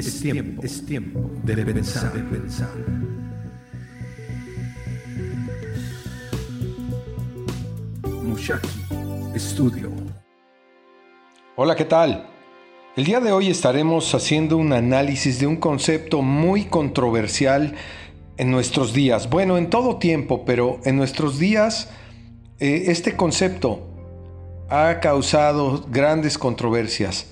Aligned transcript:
Es 0.00 0.18
tiempo, 0.22 0.62
es 0.62 0.86
tiempo 0.86 1.30
de 1.42 1.56
pensar, 1.62 2.10
de 2.14 2.22
pensar. 2.22 2.70
Mushaki 8.22 8.68
Estudio. 9.34 9.92
Hola, 11.54 11.76
¿qué 11.76 11.84
tal? 11.84 12.26
El 12.96 13.04
día 13.04 13.20
de 13.20 13.30
hoy 13.30 13.50
estaremos 13.50 14.14
haciendo 14.14 14.56
un 14.56 14.72
análisis 14.72 15.38
de 15.38 15.46
un 15.46 15.56
concepto 15.56 16.22
muy 16.22 16.64
controversial 16.64 17.74
en 18.38 18.50
nuestros 18.50 18.94
días. 18.94 19.28
Bueno, 19.28 19.58
en 19.58 19.68
todo 19.68 19.98
tiempo, 19.98 20.46
pero 20.46 20.80
en 20.84 20.96
nuestros 20.96 21.38
días 21.38 21.90
eh, 22.58 22.84
este 22.86 23.16
concepto 23.16 23.86
ha 24.70 24.98
causado 25.00 25.84
grandes 25.90 26.38
controversias. 26.38 27.26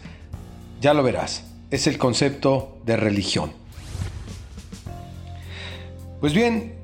Ya 0.82 0.92
lo 0.92 1.02
verás, 1.02 1.47
es 1.70 1.86
el 1.86 1.98
concepto 1.98 2.80
de 2.84 2.96
religión. 2.96 3.52
Pues 6.20 6.32
bien, 6.34 6.74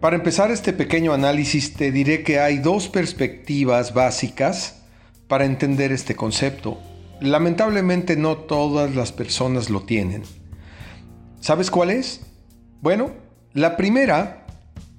para 0.00 0.16
empezar 0.16 0.50
este 0.50 0.72
pequeño 0.72 1.12
análisis 1.12 1.74
te 1.74 1.90
diré 1.90 2.22
que 2.22 2.38
hay 2.38 2.58
dos 2.58 2.88
perspectivas 2.88 3.94
básicas 3.94 4.82
para 5.28 5.44
entender 5.44 5.92
este 5.92 6.14
concepto. 6.14 6.78
Lamentablemente 7.20 8.16
no 8.16 8.36
todas 8.36 8.94
las 8.94 9.12
personas 9.12 9.70
lo 9.70 9.82
tienen. 9.82 10.22
¿Sabes 11.40 11.70
cuál 11.70 11.90
es? 11.90 12.20
Bueno, 12.80 13.12
la 13.54 13.76
primera 13.76 14.46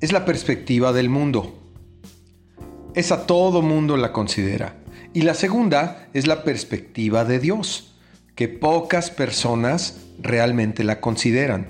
es 0.02 0.12
la 0.12 0.26
perspectiva 0.26 0.92
del 0.92 1.10
mundo. 1.10 1.62
Esa 2.96 3.26
todo 3.26 3.62
mundo 3.62 3.98
la 3.98 4.12
considera. 4.12 4.76
Y 5.14 5.22
la 5.22 5.34
segunda 5.34 6.08
es 6.14 6.28
la 6.28 6.44
perspectiva 6.44 7.26
de 7.26 7.40
Dios, 7.40 7.95
que 8.36 8.48
pocas 8.48 9.10
personas 9.10 10.02
realmente 10.20 10.84
la 10.84 11.00
consideran. 11.00 11.70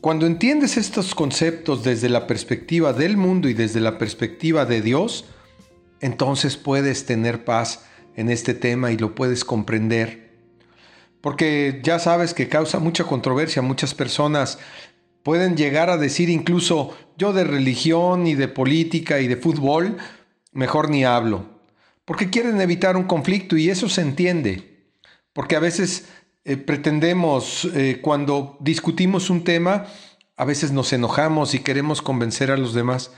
Cuando 0.00 0.26
entiendes 0.26 0.76
estos 0.76 1.14
conceptos 1.14 1.84
desde 1.84 2.08
la 2.08 2.26
perspectiva 2.26 2.92
del 2.92 3.16
mundo 3.16 3.48
y 3.48 3.54
desde 3.54 3.78
la 3.80 3.98
perspectiva 3.98 4.66
de 4.66 4.82
Dios, 4.82 5.26
entonces 6.00 6.56
puedes 6.56 7.06
tener 7.06 7.44
paz 7.44 7.84
en 8.16 8.28
este 8.28 8.54
tema 8.54 8.90
y 8.90 8.98
lo 8.98 9.14
puedes 9.14 9.44
comprender. 9.44 10.32
Porque 11.20 11.80
ya 11.84 12.00
sabes 12.00 12.34
que 12.34 12.48
causa 12.48 12.80
mucha 12.80 13.04
controversia. 13.04 13.62
Muchas 13.62 13.94
personas 13.94 14.58
pueden 15.22 15.56
llegar 15.56 15.88
a 15.88 15.96
decir 15.96 16.28
incluso 16.28 16.96
yo 17.16 17.32
de 17.32 17.44
religión 17.44 18.26
y 18.26 18.34
de 18.34 18.48
política 18.48 19.20
y 19.20 19.28
de 19.28 19.36
fútbol, 19.36 19.98
mejor 20.50 20.90
ni 20.90 21.04
hablo. 21.04 21.46
Porque 22.04 22.28
quieren 22.28 22.60
evitar 22.60 22.96
un 22.96 23.04
conflicto 23.04 23.56
y 23.56 23.70
eso 23.70 23.88
se 23.88 24.00
entiende. 24.00 24.71
Porque 25.32 25.56
a 25.56 25.60
veces 25.60 26.06
eh, 26.44 26.56
pretendemos, 26.56 27.66
eh, 27.74 28.00
cuando 28.02 28.56
discutimos 28.60 29.30
un 29.30 29.44
tema, 29.44 29.86
a 30.36 30.44
veces 30.44 30.72
nos 30.72 30.92
enojamos 30.92 31.54
y 31.54 31.60
queremos 31.60 32.02
convencer 32.02 32.50
a 32.50 32.56
los 32.56 32.74
demás. 32.74 33.12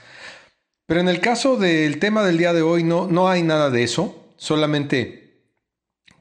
Pero 0.85 0.99
en 0.99 1.09
el 1.09 1.19
caso 1.19 1.57
del 1.57 1.97
tema 1.99 2.23
del 2.23 2.37
día 2.37 2.53
de 2.53 2.61
hoy 2.61 2.83
no, 2.83 3.07
no 3.07 3.27
hay 3.27 3.41
nada 3.41 3.69
de 3.69 3.83
eso. 3.83 4.23
Solamente 4.37 5.41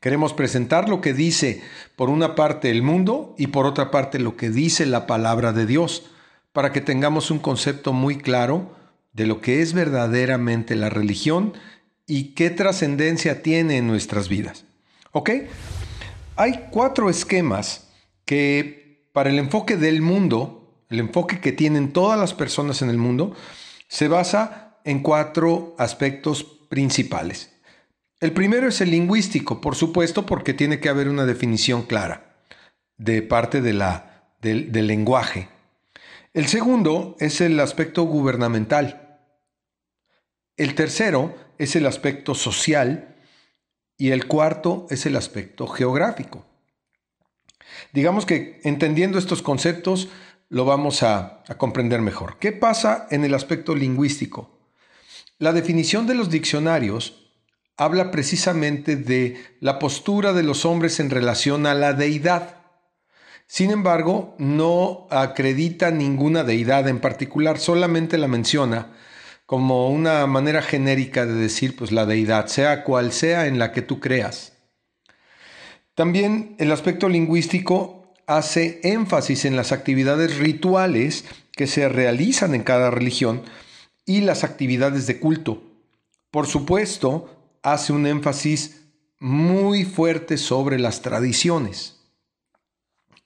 queremos 0.00 0.32
presentar 0.32 0.88
lo 0.88 1.00
que 1.00 1.12
dice 1.12 1.62
por 1.96 2.08
una 2.08 2.34
parte 2.34 2.70
el 2.70 2.82
mundo 2.82 3.34
y 3.36 3.48
por 3.48 3.66
otra 3.66 3.90
parte 3.90 4.18
lo 4.18 4.36
que 4.36 4.50
dice 4.50 4.86
la 4.86 5.06
palabra 5.06 5.52
de 5.52 5.66
Dios, 5.66 6.04
para 6.52 6.72
que 6.72 6.80
tengamos 6.80 7.30
un 7.30 7.38
concepto 7.38 7.92
muy 7.92 8.16
claro 8.16 8.74
de 9.12 9.26
lo 9.26 9.40
que 9.40 9.60
es 9.60 9.74
verdaderamente 9.74 10.74
la 10.76 10.88
religión 10.88 11.52
y 12.06 12.34
qué 12.34 12.50
trascendencia 12.50 13.42
tiene 13.42 13.76
en 13.76 13.86
nuestras 13.86 14.28
vidas. 14.28 14.64
¿Ok? 15.12 15.30
Hay 16.36 16.66
cuatro 16.70 17.10
esquemas 17.10 17.92
que 18.24 19.08
para 19.12 19.30
el 19.30 19.38
enfoque 19.38 19.76
del 19.76 20.02
mundo, 20.02 20.84
el 20.90 20.98
enfoque 20.98 21.40
que 21.40 21.52
tienen 21.52 21.92
todas 21.92 22.18
las 22.18 22.34
personas 22.34 22.82
en 22.82 22.90
el 22.90 22.98
mundo, 22.98 23.36
se 23.86 24.08
basa 24.08 24.78
en 24.84 25.00
cuatro 25.00 25.76
aspectos 25.78 26.42
principales. 26.68 27.52
El 28.18 28.32
primero 28.32 28.66
es 28.66 28.80
el 28.80 28.90
lingüístico, 28.90 29.60
por 29.60 29.76
supuesto, 29.76 30.26
porque 30.26 30.54
tiene 30.54 30.80
que 30.80 30.88
haber 30.88 31.08
una 31.08 31.24
definición 31.24 31.82
clara 31.82 32.34
de 32.96 33.22
parte 33.22 33.60
de 33.60 33.72
la, 33.72 34.24
del, 34.40 34.72
del 34.72 34.88
lenguaje. 34.88 35.48
El 36.32 36.46
segundo 36.48 37.14
es 37.20 37.40
el 37.40 37.60
aspecto 37.60 38.02
gubernamental. 38.02 39.20
El 40.56 40.74
tercero 40.74 41.36
es 41.58 41.76
el 41.76 41.86
aspecto 41.86 42.34
social 42.34 43.13
y 43.96 44.10
el 44.10 44.26
cuarto 44.26 44.86
es 44.90 45.06
el 45.06 45.16
aspecto 45.16 45.66
geográfico. 45.66 46.44
Digamos 47.92 48.26
que 48.26 48.60
entendiendo 48.64 49.18
estos 49.18 49.42
conceptos 49.42 50.08
lo 50.48 50.64
vamos 50.64 51.02
a, 51.02 51.42
comprender 51.58 52.00
mejor. 52.00 52.38
¿Qué 52.38 52.52
pasa 52.52 53.06
en 53.10 53.24
el 53.24 53.34
aspecto 53.34 53.74
lingüístico? 53.74 54.50
La 55.38 55.52
definición 55.52 56.06
de 56.06 56.14
los 56.14 56.30
diccionarios 56.30 57.32
habla 57.76 58.10
precisamente 58.10 58.96
de 58.96 59.42
la 59.60 59.78
postura 59.78 60.32
de 60.32 60.44
los 60.44 60.64
hombres 60.64 61.00
en 61.00 61.10
relación 61.10 61.66
a 61.66 61.74
la 61.74 61.92
deidad. 61.92 62.56
Sin 63.46 63.70
embargo, 63.70 64.36
no 64.38 65.06
acredita 65.10 65.90
ninguna 65.90 66.44
deidad 66.44 66.88
en 66.88 67.00
particular, 67.00 67.58
solamente 67.58 68.16
la 68.16 68.28
menciona 68.28 68.92
como 69.46 69.90
una 69.90 70.26
manera 70.26 70.62
genérica 70.62 71.26
de 71.26 71.34
decir 71.34 71.76
pues 71.76 71.92
la 71.92 72.06
deidad, 72.06 72.46
sea 72.46 72.84
cual 72.84 73.12
sea 73.12 73.46
en 73.46 73.58
la 73.58 73.72
que 73.72 73.82
tú 73.82 74.00
creas. 74.00 74.52
También 75.94 76.56
el 76.58 76.72
aspecto 76.72 77.08
lingüístico 77.08 78.12
hace 78.26 78.80
énfasis 78.82 79.44
en 79.44 79.56
las 79.56 79.72
actividades 79.72 80.38
rituales 80.38 81.24
que 81.52 81.66
se 81.66 81.88
realizan 81.88 82.54
en 82.54 82.62
cada 82.62 82.90
religión 82.90 83.42
y 84.06 84.22
las 84.22 84.44
actividades 84.44 85.06
de 85.06 85.20
culto. 85.20 85.62
Por 86.30 86.46
supuesto, 86.46 87.30
hace 87.62 87.92
un 87.92 88.06
énfasis 88.06 88.82
muy 89.20 89.84
fuerte 89.84 90.36
sobre 90.36 90.78
las 90.78 91.00
tradiciones. 91.00 92.00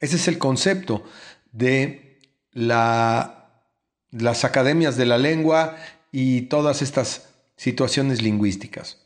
Ese 0.00 0.16
es 0.16 0.28
el 0.28 0.38
concepto 0.38 1.04
de 1.50 2.20
la, 2.52 3.62
las 4.10 4.44
academias 4.44 4.96
de 4.96 5.06
la 5.06 5.18
lengua 5.18 5.76
y 6.12 6.42
todas 6.42 6.82
estas 6.82 7.28
situaciones 7.56 8.22
lingüísticas. 8.22 8.98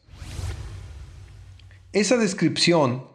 Esa 1.92 2.16
descripción 2.16 3.06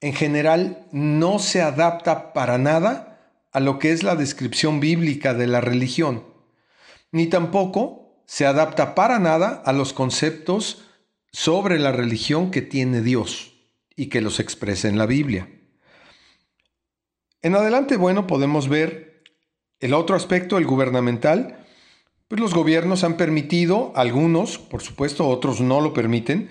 en 0.00 0.14
general 0.14 0.86
no 0.92 1.38
se 1.38 1.62
adapta 1.62 2.32
para 2.32 2.58
nada 2.58 3.34
a 3.52 3.60
lo 3.60 3.78
que 3.78 3.92
es 3.92 4.02
la 4.02 4.16
descripción 4.16 4.80
bíblica 4.80 5.34
de 5.34 5.46
la 5.46 5.60
religión, 5.60 6.24
ni 7.12 7.26
tampoco 7.26 8.22
se 8.26 8.46
adapta 8.46 8.94
para 8.94 9.18
nada 9.18 9.62
a 9.64 9.72
los 9.72 9.92
conceptos 9.92 10.84
sobre 11.32 11.78
la 11.78 11.92
religión 11.92 12.50
que 12.50 12.62
tiene 12.62 13.02
Dios 13.02 13.52
y 13.96 14.06
que 14.06 14.20
los 14.20 14.40
expresa 14.40 14.88
en 14.88 14.98
la 14.98 15.06
Biblia. 15.06 15.48
En 17.42 17.54
adelante, 17.54 17.96
bueno, 17.96 18.26
podemos 18.26 18.68
ver 18.68 19.24
el 19.80 19.94
otro 19.94 20.14
aspecto, 20.14 20.58
el 20.58 20.66
gubernamental, 20.66 21.66
pues 22.30 22.40
los 22.40 22.54
gobiernos 22.54 23.02
han 23.02 23.16
permitido, 23.16 23.92
algunos, 23.96 24.56
por 24.56 24.82
supuesto, 24.82 25.26
otros 25.26 25.60
no 25.60 25.80
lo 25.80 25.92
permiten, 25.92 26.48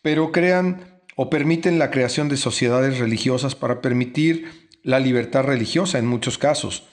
pero 0.00 0.32
crean 0.32 1.02
o 1.14 1.28
permiten 1.28 1.78
la 1.78 1.90
creación 1.90 2.30
de 2.30 2.38
sociedades 2.38 2.98
religiosas 2.98 3.54
para 3.54 3.82
permitir 3.82 4.70
la 4.82 4.98
libertad 4.98 5.44
religiosa 5.44 5.98
en 5.98 6.06
muchos 6.06 6.38
casos. 6.38 6.88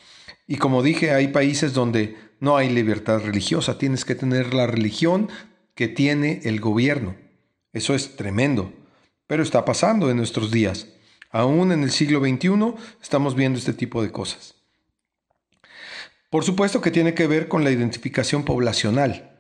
Y 0.46 0.58
como 0.58 0.84
dije, 0.84 1.12
hay 1.12 1.30
países 1.30 1.74
donde 1.74 2.18
no 2.42 2.58
hay 2.58 2.68
libertad 2.68 3.22
religiosa, 3.22 3.78
tienes 3.78 4.04
que 4.04 4.16
tener 4.16 4.54
la 4.54 4.68
religión 4.68 5.30
que 5.74 5.88
tiene 5.88 6.42
el 6.44 6.60
gobierno. 6.60 7.16
Eso 7.72 7.96
es 7.96 8.18
tremendo, 8.18 8.74
pero 9.26 9.42
está 9.42 9.64
pasando 9.64 10.12
en 10.12 10.18
nuestros 10.18 10.52
días. 10.52 10.90
Aún 11.32 11.72
en 11.72 11.82
el 11.82 11.92
siglo 11.92 12.20
XXI 12.20 12.74
estamos 13.02 13.36
viendo 13.36 13.58
este 13.58 13.72
tipo 13.72 14.02
de 14.02 14.12
cosas. 14.12 14.57
Por 16.30 16.44
supuesto 16.44 16.82
que 16.82 16.92
tiene 16.92 17.14
que 17.14 17.28
ver 17.28 17.48
con 17.48 17.64
la 17.64 17.72
identificación 17.72 18.44
poblacional 18.44 19.40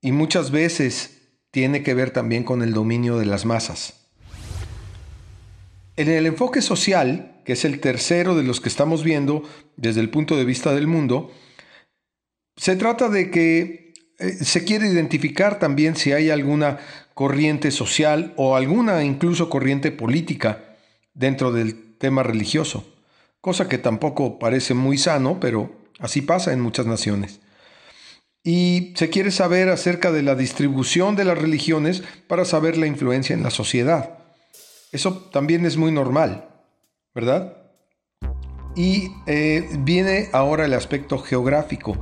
y 0.00 0.12
muchas 0.12 0.50
veces 0.50 1.32
tiene 1.50 1.82
que 1.82 1.94
ver 1.94 2.10
también 2.10 2.44
con 2.44 2.62
el 2.62 2.72
dominio 2.72 3.18
de 3.18 3.26
las 3.26 3.44
masas. 3.44 4.08
En 5.96 6.08
el 6.08 6.26
enfoque 6.26 6.62
social, 6.62 7.40
que 7.44 7.52
es 7.52 7.64
el 7.64 7.80
tercero 7.80 8.34
de 8.34 8.42
los 8.42 8.60
que 8.60 8.68
estamos 8.68 9.04
viendo 9.04 9.42
desde 9.76 10.00
el 10.00 10.10
punto 10.10 10.36
de 10.36 10.44
vista 10.44 10.74
del 10.74 10.86
mundo, 10.86 11.32
se 12.56 12.76
trata 12.76 13.08
de 13.08 13.30
que 13.30 13.92
eh, 14.18 14.30
se 14.32 14.64
quiere 14.64 14.88
identificar 14.88 15.58
también 15.58 15.96
si 15.96 16.12
hay 16.12 16.30
alguna 16.30 16.78
corriente 17.14 17.70
social 17.70 18.34
o 18.36 18.56
alguna 18.56 19.04
incluso 19.04 19.48
corriente 19.48 19.90
política 19.90 20.76
dentro 21.12 21.52
del 21.52 21.96
tema 21.96 22.22
religioso, 22.22 22.92
cosa 23.40 23.68
que 23.68 23.78
tampoco 23.78 24.38
parece 24.38 24.74
muy 24.74 24.98
sano, 24.98 25.38
pero 25.40 25.83
Así 25.98 26.22
pasa 26.22 26.52
en 26.52 26.60
muchas 26.60 26.86
naciones. 26.86 27.40
Y 28.42 28.92
se 28.96 29.08
quiere 29.08 29.30
saber 29.30 29.70
acerca 29.70 30.12
de 30.12 30.22
la 30.22 30.34
distribución 30.34 31.16
de 31.16 31.24
las 31.24 31.38
religiones 31.38 32.02
para 32.28 32.44
saber 32.44 32.76
la 32.76 32.86
influencia 32.86 33.34
en 33.34 33.42
la 33.42 33.50
sociedad. 33.50 34.18
Eso 34.92 35.30
también 35.32 35.64
es 35.64 35.76
muy 35.76 35.92
normal, 35.92 36.48
¿verdad? 37.14 37.56
Y 38.76 39.12
eh, 39.26 39.66
viene 39.80 40.28
ahora 40.32 40.66
el 40.66 40.74
aspecto 40.74 41.18
geográfico. 41.18 41.96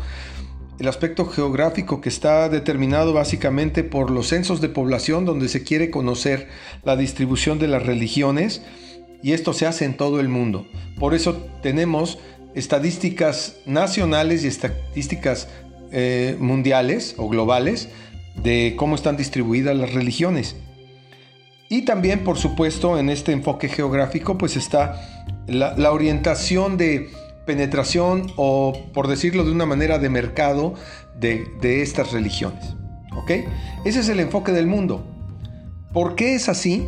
El 0.79 0.89
aspecto 0.89 1.27
geográfico 1.27 2.01
que 2.01 2.09
está 2.09 2.49
determinado 2.49 3.13
básicamente 3.13 3.85
por 3.85 4.11
los 4.11 4.29
censos 4.29 4.61
de 4.61 4.69
población 4.69 5.25
donde 5.25 5.49
se 5.49 5.63
quiere 5.63 5.91
conocer 5.91 6.49
la 6.83 6.97
distribución 6.97 7.59
de 7.59 7.69
las 7.69 7.87
religiones 7.87 8.63
y 9.23 9.33
esto 9.33 9.53
se 9.53 9.67
hace 9.67 9.85
en 9.85 9.97
todo 9.97 10.19
el 10.19 10.29
mundo. 10.29 10.67
Por 10.99 11.15
eso 11.15 11.37
tenemos 11.63 12.19
estadísticas 12.55 13.57
nacionales 13.67 14.45
y 14.45 14.49
estadísticas 14.49 15.49
eh, 15.91 16.37
mundiales 16.39 17.15
o 17.19 17.29
globales 17.29 17.89
de 18.43 18.75
cómo 18.77 18.95
están 18.95 19.17
distribuidas 19.17 19.77
las 19.77 19.93
religiones. 19.93 20.57
Y 21.69 21.83
también, 21.83 22.25
por 22.25 22.39
supuesto, 22.39 22.99
en 22.99 23.09
este 23.09 23.33
enfoque 23.33 23.69
geográfico, 23.69 24.37
pues 24.37 24.57
está 24.57 25.01
la, 25.47 25.93
orientación 25.93 26.77
de 26.77 27.11
penetración 27.47 28.31
o, 28.37 28.73
por 28.93 29.09
decirlo 29.09 29.45
de 29.45 29.53
una 29.53 29.67
manera, 29.67 29.99
de 29.99 30.09
mercado 30.09 30.75
de, 31.19 31.47
de 31.61 31.83
estas 31.83 32.13
religiones. 32.13 32.75
¿Ok? 33.17 33.31
Ese 33.85 34.01
es 34.01 34.09
el 34.09 34.21
enfoque 34.21 34.53
del 34.53 34.67
mundo. 34.67 35.07
¿Por 35.93 36.15
qué 36.15 36.35
es 36.35 36.49
así? 36.49 36.87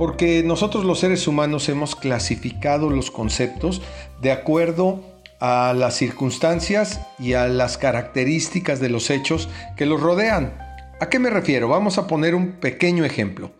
Porque 0.00 0.42
nosotros 0.42 0.86
los 0.86 0.98
seres 0.98 1.28
humanos 1.28 1.68
hemos 1.68 1.94
clasificado 1.94 2.88
los 2.88 3.10
conceptos 3.10 3.82
de 4.22 4.32
acuerdo 4.32 5.04
a 5.40 5.74
las 5.76 5.94
circunstancias 5.94 7.02
y 7.18 7.34
a 7.34 7.48
las 7.48 7.76
características 7.76 8.80
de 8.80 8.88
los 8.88 9.10
hechos 9.10 9.50
que 9.76 9.84
los 9.84 10.00
rodean. 10.00 10.56
¿A 11.02 11.10
qué 11.10 11.18
me 11.18 11.28
refiero? 11.28 11.68
Vamos 11.68 11.98
a 11.98 12.06
poner 12.06 12.34
un 12.34 12.52
pequeño 12.52 13.04
ejemplo. 13.04 13.52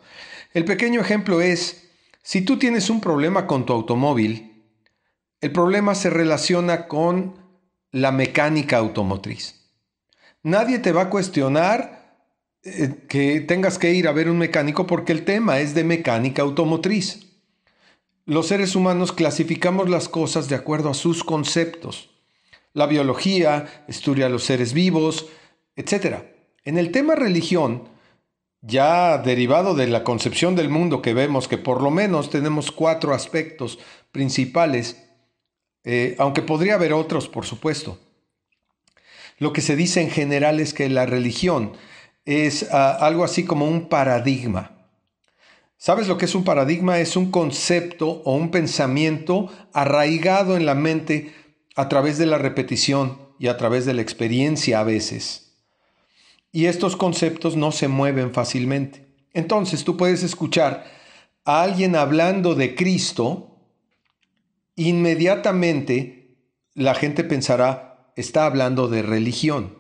El 0.55 0.65
pequeño 0.65 1.03
ejemplo 1.03 1.43
es, 1.43 1.91
si 2.23 2.41
tú 2.41 2.59
tienes 2.59 2.89
un 2.89 3.03
problema 3.03 3.47
con 3.47 3.67
tu 3.67 3.75
automóvil, 3.75 4.65
el 5.43 5.53
problema 5.53 5.95
se 5.95 6.09
relaciona 6.09 6.89
con 6.89 7.35
la 7.93 8.13
mecánica 8.13 8.79
automotriz. 8.79 9.57
Nadie 10.43 10.79
te 10.79 10.93
va 10.93 11.03
a 11.03 11.11
cuestionar 11.11 12.00
eh, 12.63 13.07
que 13.09 13.41
tengas 13.41 13.79
que 13.79 13.95
ir 13.95 14.07
a 14.07 14.13
ver 14.13 14.29
un 14.29 14.37
mecánico 14.37 14.87
porque 14.87 15.13
el 15.13 15.25
tema 15.25 15.61
es 15.61 15.75
de 15.75 15.85
mecánica 15.85 16.43
automotriz. 16.43 17.27
Los 18.27 18.49
seres 18.49 18.77
humanos 18.77 19.13
clasificamos 19.13 19.89
las 19.89 20.09
cosas 20.09 20.49
de 20.49 20.57
acuerdo 20.57 20.91
a 20.91 20.95
sus 20.95 21.25
conceptos. 21.25 22.11
La 22.75 22.87
biología 22.87 23.85
estudia 23.89 24.29
los 24.29 24.45
seres 24.45 24.75
vivos, 24.75 25.27
etc. 25.75 26.17
En 26.65 26.77
el 26.77 26.93
tema 26.93 27.15
religión, 27.15 27.89
ya 28.61 29.19
derivado 29.19 29.75
de 29.75 29.87
la 29.87 30.05
concepción 30.05 30.55
del 30.55 30.69
mundo 30.69 31.01
que 31.01 31.15
vemos 31.15 31.49
que 31.49 31.57
por 31.57 31.83
lo 31.83 31.91
menos 31.91 32.29
tenemos 32.29 32.71
cuatro 32.71 33.15
aspectos 33.15 33.79
principales, 34.13 35.03
eh, 35.85 36.15
aunque 36.19 36.43
podría 36.43 36.75
haber 36.75 36.93
otros, 36.93 37.27
por 37.27 37.47
supuesto. 37.47 37.99
Lo 39.39 39.55
que 39.55 39.63
se 39.63 39.77
dice 39.77 40.03
en 40.03 40.11
general 40.11 40.61
es 40.61 40.75
que 40.75 40.91
la 40.91 41.07
religión 41.07 41.73
es 42.25 42.67
ah, 42.71 42.99
algo 43.01 43.25
así 43.25 43.45
como 43.45 43.67
un 43.67 43.89
paradigma. 43.89 44.81
¿Sabes 45.77 46.09
lo 46.09 46.19
que 46.19 46.27
es 46.27 46.35
un 46.35 46.45
paradigma? 46.45 46.99
Es 46.99 47.17
un 47.17 47.31
concepto 47.31 48.23
o 48.25 48.35
un 48.35 48.51
pensamiento 48.51 49.51
arraigado 49.73 50.57
en 50.57 50.67
la 50.67 50.75
mente 50.75 51.33
a 51.75 51.89
través 51.89 52.19
de 52.19 52.27
la 52.27 52.37
repetición 52.37 53.19
y 53.39 53.49
a 53.49 53.57
través 53.57 53.87
de 53.87 53.95
la 53.95 54.03
experiencia 54.03 54.81
a 54.81 54.85
veces. 54.85 55.55
Y 56.53 56.67
estos 56.67 56.97
conceptos 56.97 57.57
no 57.57 57.73
se 57.73 57.89
mueven 57.89 58.35
fácilmente. 58.35 59.07
Entonces 59.33 59.85
tú 59.85 59.97
puedes 59.97 60.23
escuchar 60.23 60.85
a 61.47 61.63
alguien 61.63 61.97
hablando 61.97 62.55
de 62.55 62.75
Cristo, 62.75 63.57
inmediatamente 64.77 66.37
la 66.75 66.95
gente 66.95 67.25
pensará, 67.25 68.13
está 68.17 68.45
hablando 68.45 68.89
de 68.89 69.01
religión. 69.01 69.80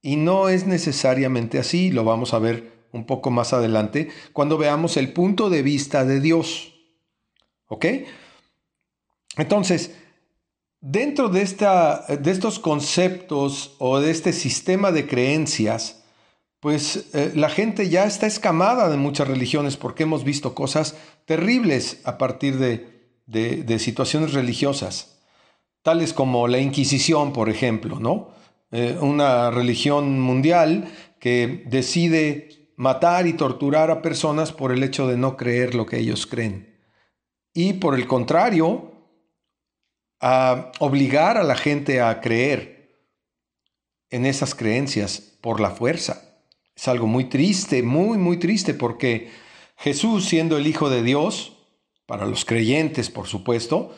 Y 0.00 0.16
no 0.16 0.48
es 0.48 0.66
necesariamente 0.66 1.58
así, 1.58 1.90
lo 1.90 2.04
vamos 2.04 2.34
a 2.34 2.38
ver 2.38 2.86
un 2.92 3.04
poco 3.04 3.30
más 3.30 3.52
adelante, 3.52 4.08
cuando 4.32 4.56
veamos 4.56 4.96
el 4.96 5.12
punto 5.12 5.50
de 5.50 5.62
vista 5.62 6.04
de 6.04 6.20
Dios. 6.20 6.74
¿Ok? 7.66 7.86
Entonces, 9.36 9.92
Dentro 10.80 11.28
de, 11.28 11.42
esta, 11.42 12.04
de 12.06 12.30
estos 12.30 12.60
conceptos 12.60 13.74
o 13.78 13.98
de 13.98 14.12
este 14.12 14.32
sistema 14.32 14.92
de 14.92 15.08
creencias, 15.08 16.04
pues 16.60 17.10
eh, 17.14 17.32
la 17.34 17.48
gente 17.48 17.88
ya 17.88 18.04
está 18.04 18.28
escamada 18.28 18.88
de 18.88 18.96
muchas 18.96 19.26
religiones 19.26 19.76
porque 19.76 20.04
hemos 20.04 20.22
visto 20.22 20.54
cosas 20.54 20.94
terribles 21.24 22.00
a 22.04 22.16
partir 22.16 22.58
de, 22.58 22.96
situaciones 23.80 24.32
religiosas, 24.34 25.18
tales 25.82 26.12
como 26.12 26.46
la 26.46 26.58
Inquisición, 26.58 27.32
por 27.32 27.48
ejemplo, 27.48 27.98
¿no? 27.98 28.30
Eh, 28.70 28.98
una 29.00 29.50
religión 29.50 30.20
mundial 30.20 30.92
que 31.20 31.64
decide 31.66 32.68
matar 32.76 33.26
y 33.26 33.32
torturar 33.32 33.90
a 33.90 34.02
personas 34.02 34.52
por 34.52 34.72
el 34.72 34.82
hecho 34.82 35.06
de 35.06 35.16
no 35.16 35.36
creer 35.36 35.74
lo 35.74 35.86
que 35.86 35.98
ellos 35.98 36.26
creen. 36.26 36.78
Y 37.54 37.74
por 37.74 37.94
el 37.94 38.06
contrario, 38.06 38.92
obligar 40.78 41.38
a 41.38 41.44
la 41.44 41.56
gente 41.56 42.00
a 42.00 42.20
creer 42.20 42.78
en 44.10 44.26
esas 44.26 44.54
creencias 44.54 45.18
por 45.40 45.60
la 45.60 45.70
fuerza. 45.70 46.22
Es 46.74 46.88
algo 46.88 47.06
muy 47.06 47.24
triste, 47.24 47.82
muy, 47.82 48.18
muy 48.18 48.36
triste, 48.36 48.74
porque 48.74 49.30
Jesús, 49.76 50.26
siendo 50.26 50.56
el 50.56 50.66
Hijo 50.66 50.90
de 50.90 51.02
Dios, 51.02 51.56
para 52.06 52.26
los 52.26 52.44
creyentes, 52.44 53.10
por 53.10 53.26
supuesto, 53.26 53.94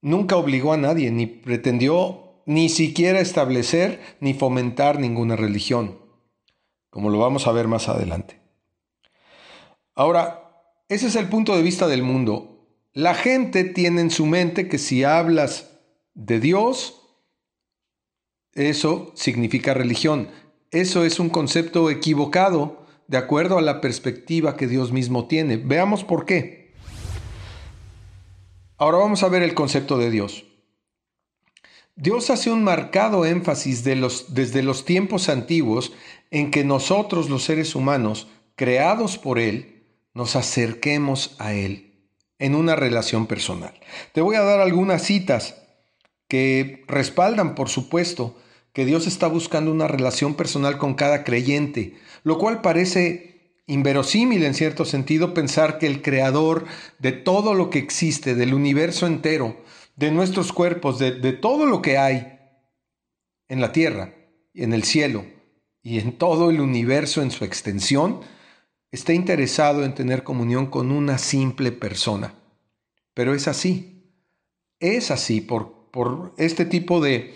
nunca 0.00 0.36
obligó 0.36 0.72
a 0.72 0.76
nadie, 0.76 1.10
ni 1.10 1.26
pretendió 1.26 2.27
ni 2.48 2.70
siquiera 2.70 3.20
establecer 3.20 4.00
ni 4.20 4.32
fomentar 4.32 4.98
ninguna 4.98 5.36
religión, 5.36 5.98
como 6.88 7.10
lo 7.10 7.18
vamos 7.18 7.46
a 7.46 7.52
ver 7.52 7.68
más 7.68 7.90
adelante. 7.90 8.40
Ahora, 9.94 10.64
ese 10.88 11.08
es 11.08 11.16
el 11.16 11.28
punto 11.28 11.54
de 11.54 11.62
vista 11.62 11.88
del 11.88 12.02
mundo. 12.02 12.66
La 12.94 13.14
gente 13.14 13.64
tiene 13.64 14.00
en 14.00 14.10
su 14.10 14.24
mente 14.24 14.66
que 14.66 14.78
si 14.78 15.04
hablas 15.04 15.78
de 16.14 16.40
Dios, 16.40 17.02
eso 18.54 19.12
significa 19.14 19.74
religión. 19.74 20.30
Eso 20.70 21.04
es 21.04 21.20
un 21.20 21.28
concepto 21.28 21.90
equivocado 21.90 22.86
de 23.08 23.18
acuerdo 23.18 23.58
a 23.58 23.62
la 23.62 23.82
perspectiva 23.82 24.56
que 24.56 24.68
Dios 24.68 24.90
mismo 24.90 25.28
tiene. 25.28 25.58
Veamos 25.58 26.02
por 26.02 26.24
qué. 26.24 26.72
Ahora 28.78 28.96
vamos 28.96 29.22
a 29.22 29.28
ver 29.28 29.42
el 29.42 29.52
concepto 29.52 29.98
de 29.98 30.10
Dios. 30.10 30.47
Dios 32.00 32.30
hace 32.30 32.52
un 32.52 32.62
marcado 32.62 33.26
énfasis 33.26 33.82
desde 33.82 34.62
los 34.62 34.84
tiempos 34.84 35.28
antiguos 35.28 35.92
en 36.30 36.52
que 36.52 36.62
nosotros 36.62 37.28
los 37.28 37.42
seres 37.42 37.74
humanos, 37.74 38.28
creados 38.54 39.18
por 39.18 39.40
Él, 39.40 39.82
nos 40.14 40.36
acerquemos 40.36 41.34
a 41.40 41.54
Él 41.54 42.06
en 42.38 42.54
una 42.54 42.76
relación 42.76 43.26
personal. 43.26 43.74
Te 44.12 44.20
voy 44.20 44.36
a 44.36 44.42
dar 44.42 44.60
algunas 44.60 45.02
citas 45.02 45.56
que 46.28 46.84
respaldan, 46.86 47.56
por 47.56 47.68
supuesto, 47.68 48.38
que 48.72 48.84
Dios 48.84 49.08
está 49.08 49.26
buscando 49.26 49.72
una 49.72 49.88
relación 49.88 50.34
personal 50.34 50.78
con 50.78 50.94
cada 50.94 51.24
creyente, 51.24 51.96
lo 52.22 52.38
cual 52.38 52.60
parece 52.60 53.56
inverosímil 53.66 54.44
en 54.44 54.54
cierto 54.54 54.84
sentido 54.84 55.34
pensar 55.34 55.80
que 55.80 55.88
el 55.88 56.00
creador 56.00 56.64
de 57.00 57.10
todo 57.10 57.54
lo 57.54 57.70
que 57.70 57.80
existe, 57.80 58.36
del 58.36 58.54
universo 58.54 59.08
entero, 59.08 59.56
de 59.98 60.12
nuestros 60.12 60.52
cuerpos, 60.52 61.00
de, 61.00 61.10
de 61.10 61.32
todo 61.32 61.66
lo 61.66 61.82
que 61.82 61.98
hay 61.98 62.38
en 63.48 63.60
la 63.60 63.72
tierra, 63.72 64.14
en 64.54 64.72
el 64.72 64.84
cielo 64.84 65.24
y 65.82 65.98
en 65.98 66.12
todo 66.12 66.50
el 66.50 66.60
universo 66.60 67.20
en 67.20 67.32
su 67.32 67.44
extensión, 67.44 68.20
está 68.92 69.12
interesado 69.12 69.84
en 69.84 69.96
tener 69.96 70.22
comunión 70.22 70.66
con 70.66 70.92
una 70.92 71.18
simple 71.18 71.72
persona. 71.72 72.34
Pero 73.12 73.34
es 73.34 73.48
así. 73.48 74.12
Es 74.78 75.10
así 75.10 75.40
por, 75.40 75.90
por 75.90 76.32
este 76.38 76.64
tipo 76.64 77.00
de, 77.00 77.34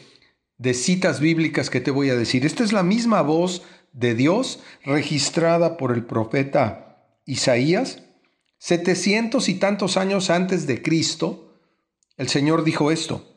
de 0.57 0.75
citas 0.75 1.19
bíblicas 1.19 1.69
que 1.69 1.81
te 1.81 1.90
voy 1.90 2.11
a 2.11 2.16
decir. 2.16 2.47
Esta 2.47 2.62
es 2.62 2.73
la 2.73 2.85
misma 2.85 3.23
voz 3.23 3.64
de 3.92 4.14
Dios 4.14 4.61
registrada 4.85 5.76
por 5.76 5.90
el 5.92 6.04
profeta 6.04 7.09
Isaías. 7.26 8.04
Setecientos 8.59 9.49
y 9.49 9.54
tantos 9.54 9.97
años 9.97 10.31
antes 10.31 10.69
de 10.69 10.81
Cristo, 10.81 11.51
el 12.16 12.28
Señor 12.28 12.64
dijo 12.64 12.90
esto. 12.90 13.28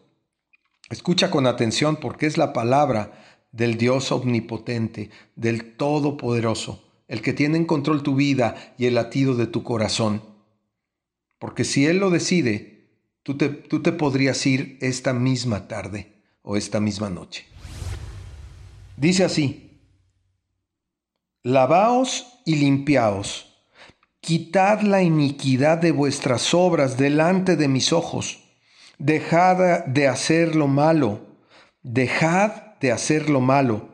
Escucha 0.89 1.32
con 1.32 1.48
atención 1.48 1.98
porque 1.98 2.25
es 2.25 2.38
la 2.38 2.53
palabra 2.53 3.39
del 3.51 3.77
Dios 3.77 4.12
omnipotente, 4.12 5.10
del 5.36 5.75
Todopoderoso 5.75 6.86
el 7.08 7.22
que 7.22 7.34
tiene 7.34 7.58
en 7.58 7.65
control 7.65 8.03
tu 8.03 8.15
vida 8.15 8.74
y 8.77 8.86
el 8.86 8.96
latido 8.96 9.36
de 9.36 9.48
tu 9.48 9.63
corazón. 9.63 10.24
Porque 11.39 11.63
si 11.63 11.86
Él 11.86 11.98
lo 11.98 12.10
decide, 12.10 12.89
tú 13.24 13.38
te, 13.38 13.50
tú 13.50 13.82
te 13.82 13.91
podrías 13.91 14.46
ir 14.46 14.77
esta 14.82 15.13
misma 15.13 15.67
tarde 15.67 16.24
o 16.41 16.58
esta 16.58 16.79
misma 16.79 17.10
noche. 17.10 17.46
Dice 18.98 19.24
así, 19.24 19.79
lavaos 21.44 22.39
y 22.46 22.55
limpiaos, 22.55 23.53
quitad 24.22 24.82
la 24.82 25.03
iniquidad 25.03 25.77
de 25.77 25.91
vuestras 25.91 26.53
obras 26.53 26.98
delante 26.98 27.55
de 27.55 27.67
mis 27.67 27.94
ojos. 27.94 28.45
Dejad 28.98 29.86
de 29.86 30.08
hacer 30.08 30.56
lo 30.56 30.68
malo, 30.68 31.22
dejad 31.84 32.78
de 32.80 32.92
hacer 32.92 33.30
lo 33.30 33.42
malo, 33.42 33.90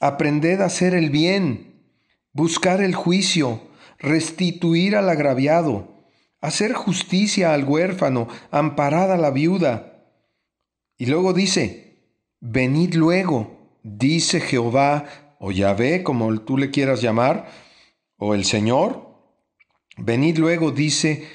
aprended 0.00 0.60
a 0.60 0.66
hacer 0.66 0.94
el 0.94 1.10
bien, 1.10 1.82
buscar 2.32 2.80
el 2.80 2.94
juicio, 2.94 3.60
restituir 3.98 4.96
al 4.96 5.08
agraviado, 5.08 6.04
hacer 6.40 6.72
justicia 6.72 7.52
al 7.52 7.64
huérfano, 7.64 8.28
amparad 8.50 9.12
a 9.12 9.16
la 9.16 9.30
viuda. 9.30 10.04
Y 10.96 11.06
luego 11.06 11.32
dice, 11.32 11.98
venid 12.40 12.94
luego, 12.94 13.78
dice 13.82 14.40
Jehová, 14.40 15.06
o 15.38 15.52
Yahvé, 15.52 16.02
como 16.02 16.38
tú 16.40 16.58
le 16.58 16.70
quieras 16.70 17.00
llamar, 17.00 17.48
o 18.18 18.34
el 18.34 18.44
Señor. 18.44 19.08
Venid 19.96 20.38
luego, 20.38 20.70
dice 20.70 21.26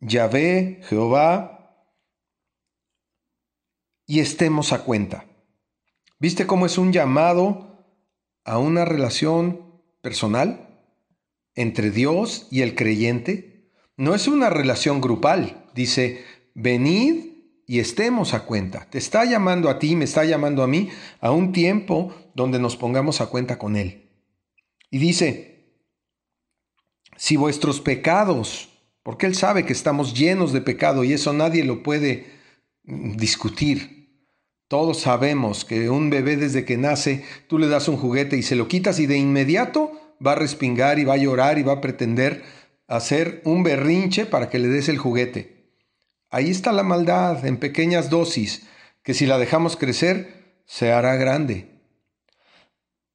Yahvé, 0.00 0.80
Jehová, 0.88 1.51
y 4.06 4.20
estemos 4.20 4.72
a 4.72 4.84
cuenta. 4.84 5.26
¿Viste 6.18 6.46
cómo 6.46 6.66
es 6.66 6.78
un 6.78 6.92
llamado 6.92 7.84
a 8.44 8.58
una 8.58 8.84
relación 8.84 9.82
personal 10.00 10.68
entre 11.54 11.90
Dios 11.90 12.46
y 12.50 12.62
el 12.62 12.74
creyente? 12.74 13.70
No 13.96 14.14
es 14.14 14.28
una 14.28 14.50
relación 14.50 15.00
grupal. 15.00 15.66
Dice, 15.74 16.24
venid 16.54 17.32
y 17.66 17.78
estemos 17.78 18.34
a 18.34 18.44
cuenta. 18.44 18.86
Te 18.90 18.98
está 18.98 19.24
llamando 19.24 19.68
a 19.68 19.78
ti, 19.78 19.96
me 19.96 20.04
está 20.04 20.24
llamando 20.24 20.62
a 20.62 20.66
mí, 20.66 20.90
a 21.20 21.30
un 21.30 21.52
tiempo 21.52 22.14
donde 22.34 22.58
nos 22.58 22.76
pongamos 22.76 23.20
a 23.20 23.26
cuenta 23.26 23.58
con 23.58 23.76
Él. 23.76 24.10
Y 24.90 24.98
dice, 24.98 25.52
si 27.16 27.36
vuestros 27.36 27.80
pecados, 27.80 28.68
porque 29.02 29.26
Él 29.26 29.34
sabe 29.34 29.64
que 29.64 29.72
estamos 29.72 30.14
llenos 30.14 30.52
de 30.52 30.60
pecado 30.60 31.04
y 31.04 31.12
eso 31.12 31.32
nadie 31.32 31.64
lo 31.64 31.82
puede 31.82 32.41
discutir. 32.84 34.02
Todos 34.68 35.00
sabemos 35.00 35.64
que 35.64 35.90
un 35.90 36.10
bebé 36.10 36.36
desde 36.36 36.64
que 36.64 36.76
nace, 36.76 37.24
tú 37.46 37.58
le 37.58 37.68
das 37.68 37.88
un 37.88 37.96
juguete 37.96 38.36
y 38.36 38.42
se 38.42 38.56
lo 38.56 38.68
quitas 38.68 38.98
y 38.98 39.06
de 39.06 39.18
inmediato 39.18 39.92
va 40.24 40.32
a 40.32 40.36
respingar 40.36 40.98
y 40.98 41.04
va 41.04 41.14
a 41.14 41.18
llorar 41.18 41.58
y 41.58 41.62
va 41.62 41.74
a 41.74 41.80
pretender 41.80 42.42
hacer 42.86 43.42
un 43.44 43.62
berrinche 43.62 44.26
para 44.26 44.48
que 44.48 44.58
le 44.58 44.68
des 44.68 44.88
el 44.88 44.98
juguete. 44.98 45.72
Ahí 46.30 46.50
está 46.50 46.72
la 46.72 46.82
maldad 46.82 47.44
en 47.44 47.58
pequeñas 47.58 48.08
dosis, 48.08 48.66
que 49.02 49.14
si 49.14 49.26
la 49.26 49.38
dejamos 49.38 49.76
crecer, 49.76 50.62
se 50.64 50.92
hará 50.92 51.16
grande. 51.16 51.72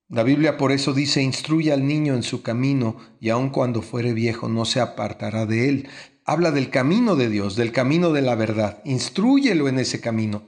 La 0.10 0.24
Biblia 0.24 0.58
por 0.58 0.72
eso 0.72 0.94
dice, 0.94 1.22
instruye 1.22 1.74
al 1.74 1.86
niño 1.86 2.14
en 2.14 2.24
su 2.24 2.42
camino 2.42 2.98
y 3.20 3.30
aun 3.30 3.50
cuando 3.50 3.82
fuere 3.82 4.14
viejo 4.14 4.48
no 4.48 4.64
se 4.66 4.80
apartará 4.80 5.46
de 5.46 5.68
él. 5.68 5.90
Habla 6.30 6.52
del 6.52 6.70
camino 6.70 7.16
de 7.16 7.30
Dios, 7.30 7.56
del 7.56 7.72
camino 7.72 8.12
de 8.12 8.22
la 8.22 8.36
verdad. 8.36 8.82
Instrúyelo 8.84 9.70
en 9.70 9.80
ese 9.80 10.02
camino. 10.02 10.44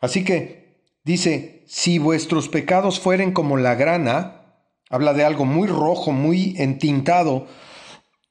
Así 0.00 0.24
que 0.24 0.80
dice, 1.04 1.62
si 1.68 1.98
vuestros 1.98 2.48
pecados 2.48 2.98
fueren 2.98 3.32
como 3.32 3.58
la 3.58 3.74
grana, 3.74 4.62
habla 4.88 5.12
de 5.12 5.24
algo 5.24 5.44
muy 5.44 5.68
rojo, 5.68 6.10
muy 6.10 6.54
entintado, 6.56 7.46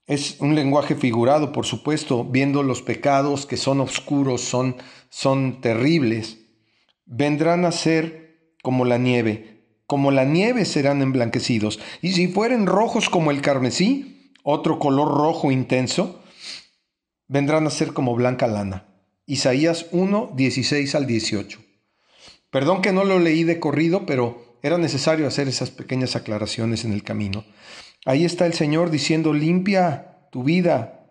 es 0.07 0.37
un 0.39 0.55
lenguaje 0.55 0.95
figurado, 0.95 1.51
por 1.51 1.67
supuesto, 1.67 2.23
viendo 2.23 2.63
los 2.63 2.81
pecados 2.81 3.45
que 3.45 3.55
son 3.55 3.79
oscuros, 3.79 4.41
son, 4.41 4.77
son 5.09 5.61
terribles, 5.61 6.39
vendrán 7.05 7.65
a 7.65 7.71
ser 7.71 8.51
como 8.63 8.83
la 8.83 8.97
nieve 8.97 9.57
como 9.87 10.11
la 10.11 10.25
nieve 10.25 10.65
serán 10.65 11.01
emblanquecidos, 11.01 11.79
y 12.01 12.11
si 12.11 12.27
fueren 12.27 12.67
rojos 12.67 13.09
como 13.09 13.31
el 13.31 13.41
carmesí, 13.41 14.33
otro 14.43 14.79
color 14.79 15.17
rojo 15.17 15.49
intenso, 15.49 16.21
vendrán 17.27 17.67
a 17.67 17.69
ser 17.69 17.93
como 17.93 18.15
blanca 18.15 18.47
lana. 18.47 18.85
Isaías 19.25 19.87
1, 19.91 20.33
16 20.35 20.95
al 20.95 21.05
18. 21.05 21.59
Perdón 22.49 22.81
que 22.81 22.93
no 22.93 23.03
lo 23.03 23.19
leí 23.19 23.43
de 23.43 23.59
corrido, 23.59 24.05
pero 24.05 24.57
era 24.61 24.77
necesario 24.77 25.27
hacer 25.27 25.47
esas 25.47 25.69
pequeñas 25.69 26.15
aclaraciones 26.15 26.85
en 26.85 26.93
el 26.93 27.03
camino. 27.03 27.45
Ahí 28.05 28.25
está 28.25 28.45
el 28.45 28.53
Señor 28.53 28.89
diciendo, 28.89 29.33
limpia 29.33 30.29
tu 30.31 30.43
vida. 30.43 31.05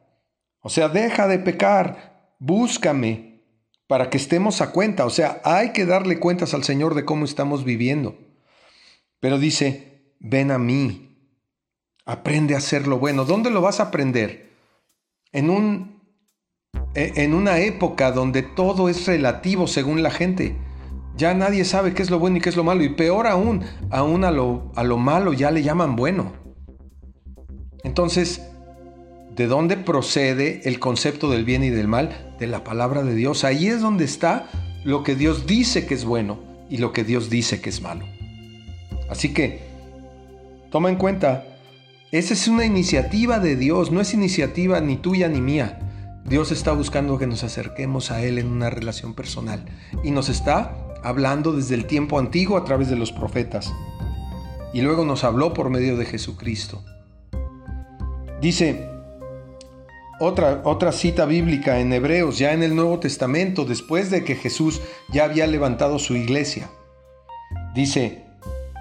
O 0.60 0.70
sea, 0.70 0.88
deja 0.88 1.28
de 1.28 1.38
pecar, 1.38 2.34
búscame 2.38 3.42
para 3.86 4.10
que 4.10 4.16
estemos 4.16 4.60
a 4.60 4.72
cuenta. 4.72 5.04
O 5.04 5.10
sea, 5.10 5.40
hay 5.44 5.72
que 5.72 5.86
darle 5.86 6.18
cuentas 6.18 6.54
al 6.54 6.64
Señor 6.64 6.94
de 6.94 7.04
cómo 7.04 7.24
estamos 7.24 7.64
viviendo. 7.64 8.18
Pero 9.20 9.38
dice, 9.38 10.14
ven 10.18 10.50
a 10.50 10.58
mí, 10.58 11.18
aprende 12.04 12.54
a 12.54 12.58
hacer 12.58 12.86
lo 12.86 12.98
bueno. 12.98 13.24
¿Dónde 13.24 13.50
lo 13.50 13.60
vas 13.60 13.80
a 13.80 13.84
aprender? 13.84 14.52
En, 15.32 15.50
un, 15.50 15.95
en 16.96 17.34
una 17.34 17.58
época 17.58 18.10
donde 18.10 18.42
todo 18.42 18.88
es 18.88 19.06
relativo 19.06 19.66
según 19.66 20.02
la 20.02 20.10
gente. 20.10 20.56
Ya 21.16 21.34
nadie 21.34 21.64
sabe 21.64 21.94
qué 21.94 22.02
es 22.02 22.10
lo 22.10 22.18
bueno 22.18 22.38
y 22.38 22.40
qué 22.40 22.48
es 22.48 22.56
lo 22.56 22.64
malo. 22.64 22.82
Y 22.82 22.90
peor 22.90 23.26
aún, 23.26 23.64
aún 23.90 24.24
a 24.24 24.30
lo, 24.30 24.72
a 24.74 24.82
lo 24.82 24.96
malo 24.98 25.32
ya 25.32 25.50
le 25.50 25.62
llaman 25.62 25.94
bueno. 25.96 26.32
Entonces, 27.84 28.42
¿de 29.34 29.46
dónde 29.46 29.76
procede 29.76 30.62
el 30.64 30.80
concepto 30.80 31.30
del 31.30 31.44
bien 31.44 31.62
y 31.62 31.70
del 31.70 31.86
mal? 31.86 32.34
De 32.38 32.46
la 32.46 32.64
palabra 32.64 33.02
de 33.02 33.14
Dios. 33.14 33.44
Ahí 33.44 33.68
es 33.68 33.80
donde 33.80 34.04
está 34.04 34.48
lo 34.84 35.02
que 35.02 35.14
Dios 35.14 35.46
dice 35.46 35.86
que 35.86 35.94
es 35.94 36.04
bueno 36.04 36.38
y 36.70 36.78
lo 36.78 36.92
que 36.92 37.04
Dios 37.04 37.28
dice 37.28 37.60
que 37.60 37.70
es 37.70 37.82
malo. 37.82 38.06
Así 39.10 39.32
que, 39.32 39.60
toma 40.70 40.90
en 40.90 40.96
cuenta, 40.96 41.44
esa 42.10 42.34
es 42.34 42.48
una 42.48 42.64
iniciativa 42.64 43.38
de 43.38 43.56
Dios, 43.56 43.90
no 43.92 44.00
es 44.00 44.14
iniciativa 44.14 44.80
ni 44.80 44.96
tuya 44.96 45.28
ni 45.28 45.40
mía. 45.40 45.85
Dios 46.28 46.50
está 46.50 46.72
buscando 46.72 47.18
que 47.18 47.26
nos 47.26 47.44
acerquemos 47.44 48.10
a 48.10 48.22
Él 48.22 48.38
en 48.38 48.48
una 48.48 48.68
relación 48.68 49.14
personal 49.14 49.64
y 50.02 50.10
nos 50.10 50.28
está 50.28 50.76
hablando 51.04 51.52
desde 51.52 51.76
el 51.76 51.86
tiempo 51.86 52.18
antiguo 52.18 52.56
a 52.56 52.64
través 52.64 52.90
de 52.90 52.96
los 52.96 53.12
profetas. 53.12 53.72
Y 54.72 54.80
luego 54.80 55.04
nos 55.04 55.22
habló 55.22 55.54
por 55.54 55.70
medio 55.70 55.96
de 55.96 56.04
Jesucristo. 56.04 56.82
Dice 58.40 58.90
otra, 60.18 60.62
otra 60.64 60.92
cita 60.92 61.26
bíblica 61.26 61.78
en 61.78 61.92
Hebreos, 61.92 62.38
ya 62.38 62.52
en 62.52 62.62
el 62.62 62.74
Nuevo 62.74 62.98
Testamento, 62.98 63.64
después 63.64 64.10
de 64.10 64.24
que 64.24 64.34
Jesús 64.34 64.80
ya 65.12 65.24
había 65.24 65.46
levantado 65.46 65.98
su 65.98 66.16
iglesia. 66.16 66.68
Dice, 67.74 68.26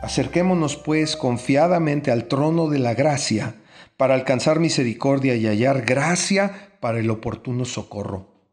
Acerquémonos 0.06 0.75
pues 0.78 1.16
confiadamente 1.16 2.12
al 2.12 2.28
trono 2.28 2.70
de 2.70 2.78
la 2.78 2.94
gracia 2.94 3.56
para 3.98 4.14
alcanzar 4.14 4.60
misericordia 4.60 5.36
y 5.36 5.48
hallar 5.48 5.82
gracia 5.82 6.75
para 6.86 7.00
el 7.00 7.10
oportuno 7.10 7.65
socorro. 7.65 8.48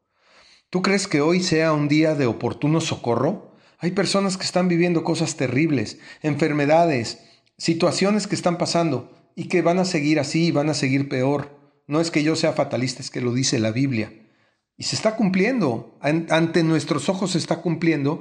¿Tú 0.70 0.80
crees 0.80 1.06
que 1.06 1.20
hoy 1.20 1.42
sea 1.42 1.74
un 1.74 1.86
día 1.86 2.14
de 2.14 2.24
oportuno 2.24 2.80
socorro? 2.80 3.54
Hay 3.76 3.90
personas 3.90 4.38
que 4.38 4.44
están 4.44 4.68
viviendo 4.68 5.04
cosas 5.04 5.36
terribles, 5.36 5.98
enfermedades, 6.22 7.18
situaciones 7.58 8.26
que 8.26 8.34
están 8.34 8.56
pasando 8.56 9.12
y 9.36 9.48
que 9.48 9.60
van 9.60 9.78
a 9.78 9.84
seguir 9.84 10.18
así 10.18 10.46
y 10.46 10.50
van 10.50 10.70
a 10.70 10.72
seguir 10.72 11.10
peor. 11.10 11.58
No 11.86 12.00
es 12.00 12.10
que 12.10 12.22
yo 12.22 12.34
sea 12.34 12.54
fatalista, 12.54 13.02
es 13.02 13.10
que 13.10 13.20
lo 13.20 13.34
dice 13.34 13.58
la 13.58 13.70
Biblia. 13.70 14.10
Y 14.78 14.84
se 14.84 14.96
está 14.96 15.14
cumpliendo, 15.14 15.98
ante 16.00 16.62
nuestros 16.62 17.10
ojos 17.10 17.32
se 17.32 17.38
está 17.38 17.60
cumpliendo 17.60 18.20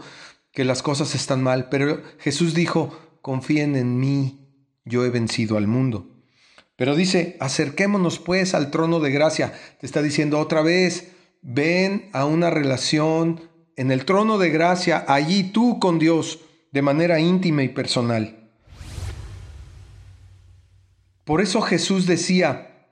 que 0.52 0.66
las 0.66 0.84
cosas 0.84 1.16
están 1.16 1.42
mal. 1.42 1.70
Pero 1.70 2.04
Jesús 2.20 2.54
dijo, 2.54 3.00
confíen 3.22 3.78
en 3.78 3.98
mí, 3.98 4.46
yo 4.84 5.06
he 5.06 5.10
vencido 5.10 5.56
al 5.56 5.68
mundo. 5.68 6.11
Pero 6.76 6.96
dice, 6.96 7.38
acerquémonos 7.40 8.20
pues 8.20 8.54
al 8.54 8.72
trono 8.72 9.00
de 9.00 9.12
gracia. 9.12 9.54
Te 9.80 9.86
está 9.86 10.02
diciendo 10.02 10.40
otra 10.40 10.62
vez, 10.62 11.12
ven 11.42 12.10
a 12.14 12.26
una 12.26 12.50
relación 12.50 13.42
en 13.76 13.92
el 13.92 14.06
trono 14.06 14.38
de 14.38 14.50
gracia, 14.50 15.06
allí 15.08 15.44
tú 15.52 15.80
con 15.80 16.00
Dios, 16.00 16.40
de 16.72 16.82
manera 16.82 17.20
íntima 17.20 17.64
y 17.64 17.70
personal. 17.70 18.50
Por 21.24 21.42
eso 21.42 21.62
Jesús 21.62 22.08
decía, 22.08 22.88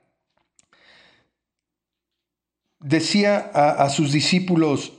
decía 2.78 3.50
a, 3.52 3.70
a 3.82 3.90
sus 3.90 4.12
discípulos, 4.12 4.92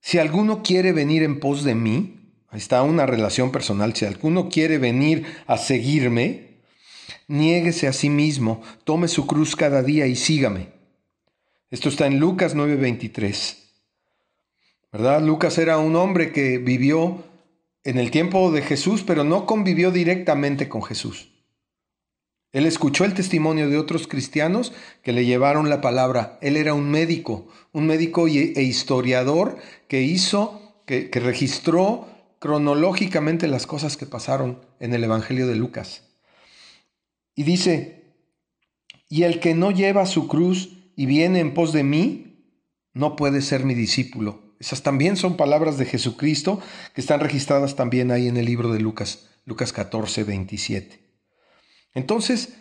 si 0.00 0.18
alguno 0.18 0.62
quiere 0.62 0.92
venir 0.92 1.22
en 1.22 1.40
pos 1.40 1.62
de 1.62 1.74
mí, 1.74 2.20
Ahí 2.50 2.58
está 2.58 2.82
una 2.82 3.06
relación 3.06 3.52
personal. 3.52 3.94
Si 3.94 4.04
alguno 4.04 4.48
quiere 4.48 4.78
venir 4.78 5.24
a 5.46 5.56
seguirme, 5.56 6.49
niéguese 7.28 7.88
a 7.88 7.92
sí 7.92 8.10
mismo, 8.10 8.62
tome 8.84 9.08
su 9.08 9.26
cruz 9.26 9.56
cada 9.56 9.82
día 9.82 10.06
y 10.06 10.16
sígame. 10.16 10.68
Esto 11.70 11.88
está 11.88 12.06
en 12.06 12.18
Lucas 12.18 12.54
9:23. 12.54 13.56
¿Verdad? 14.92 15.22
Lucas 15.22 15.58
era 15.58 15.78
un 15.78 15.94
hombre 15.94 16.32
que 16.32 16.58
vivió 16.58 17.22
en 17.84 17.98
el 17.98 18.10
tiempo 18.10 18.50
de 18.50 18.62
Jesús, 18.62 19.04
pero 19.06 19.22
no 19.22 19.46
convivió 19.46 19.90
directamente 19.90 20.68
con 20.68 20.82
Jesús. 20.82 21.28
Él 22.52 22.66
escuchó 22.66 23.04
el 23.04 23.14
testimonio 23.14 23.70
de 23.70 23.78
otros 23.78 24.08
cristianos 24.08 24.72
que 25.02 25.12
le 25.12 25.24
llevaron 25.24 25.70
la 25.70 25.80
palabra. 25.80 26.38
Él 26.42 26.56
era 26.56 26.74
un 26.74 26.90
médico, 26.90 27.46
un 27.72 27.86
médico 27.86 28.26
e 28.26 28.62
historiador 28.62 29.58
que 29.86 30.02
hizo, 30.02 30.82
que, 30.86 31.10
que 31.10 31.20
registró 31.20 32.08
cronológicamente 32.40 33.46
las 33.46 33.68
cosas 33.68 33.96
que 33.96 34.06
pasaron 34.06 34.58
en 34.80 34.92
el 34.94 35.04
Evangelio 35.04 35.46
de 35.46 35.54
Lucas. 35.54 36.09
Y 37.34 37.44
dice, 37.44 38.14
y 39.08 39.24
el 39.24 39.40
que 39.40 39.54
no 39.54 39.70
lleva 39.70 40.06
su 40.06 40.28
cruz 40.28 40.76
y 40.96 41.06
viene 41.06 41.40
en 41.40 41.54
pos 41.54 41.72
de 41.72 41.84
mí, 41.84 42.30
no 42.92 43.16
puedes 43.16 43.44
ser 43.44 43.64
mi 43.64 43.74
discípulo. 43.74 44.54
Esas 44.60 44.82
también 44.82 45.16
son 45.16 45.36
palabras 45.36 45.78
de 45.78 45.86
Jesucristo 45.86 46.60
que 46.94 47.00
están 47.00 47.20
registradas 47.20 47.76
también 47.76 48.10
ahí 48.10 48.28
en 48.28 48.36
el 48.36 48.44
libro 48.44 48.72
de 48.72 48.80
Lucas, 48.80 49.30
Lucas 49.46 49.72
14, 49.72 50.24
27. 50.24 51.00
Entonces, 51.94 52.54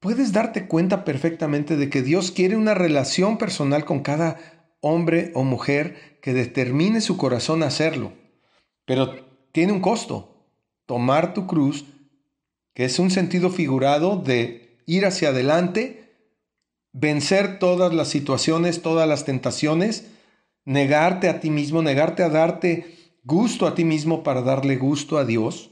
puedes 0.00 0.32
darte 0.32 0.66
cuenta 0.66 1.04
perfectamente 1.04 1.76
de 1.76 1.88
que 1.88 2.02
Dios 2.02 2.30
quiere 2.30 2.56
una 2.56 2.74
relación 2.74 3.38
personal 3.38 3.84
con 3.84 4.00
cada 4.00 4.38
hombre 4.80 5.30
o 5.34 5.44
mujer 5.44 6.18
que 6.20 6.32
determine 6.32 7.00
su 7.00 7.16
corazón 7.16 7.62
a 7.62 7.66
hacerlo. 7.66 8.12
Pero 8.84 9.24
tiene 9.52 9.72
un 9.72 9.80
costo. 9.80 10.46
Tomar 10.86 11.32
tu 11.32 11.46
cruz, 11.46 11.86
que 12.76 12.84
es 12.84 12.98
un 12.98 13.10
sentido 13.10 13.48
figurado 13.48 14.18
de 14.18 14.82
ir 14.84 15.06
hacia 15.06 15.30
adelante, 15.30 16.12
vencer 16.92 17.58
todas 17.58 17.94
las 17.94 18.08
situaciones, 18.08 18.82
todas 18.82 19.08
las 19.08 19.24
tentaciones, 19.24 20.08
negarte 20.66 21.30
a 21.30 21.40
ti 21.40 21.48
mismo, 21.48 21.80
negarte 21.80 22.22
a 22.22 22.28
darte 22.28 23.14
gusto 23.24 23.66
a 23.66 23.74
ti 23.74 23.86
mismo 23.86 24.22
para 24.22 24.42
darle 24.42 24.76
gusto 24.76 25.16
a 25.16 25.24
Dios. 25.24 25.70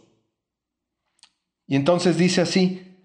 Y 1.67 1.77
entonces 1.77 2.17
dice 2.17 2.41
así, 2.41 2.97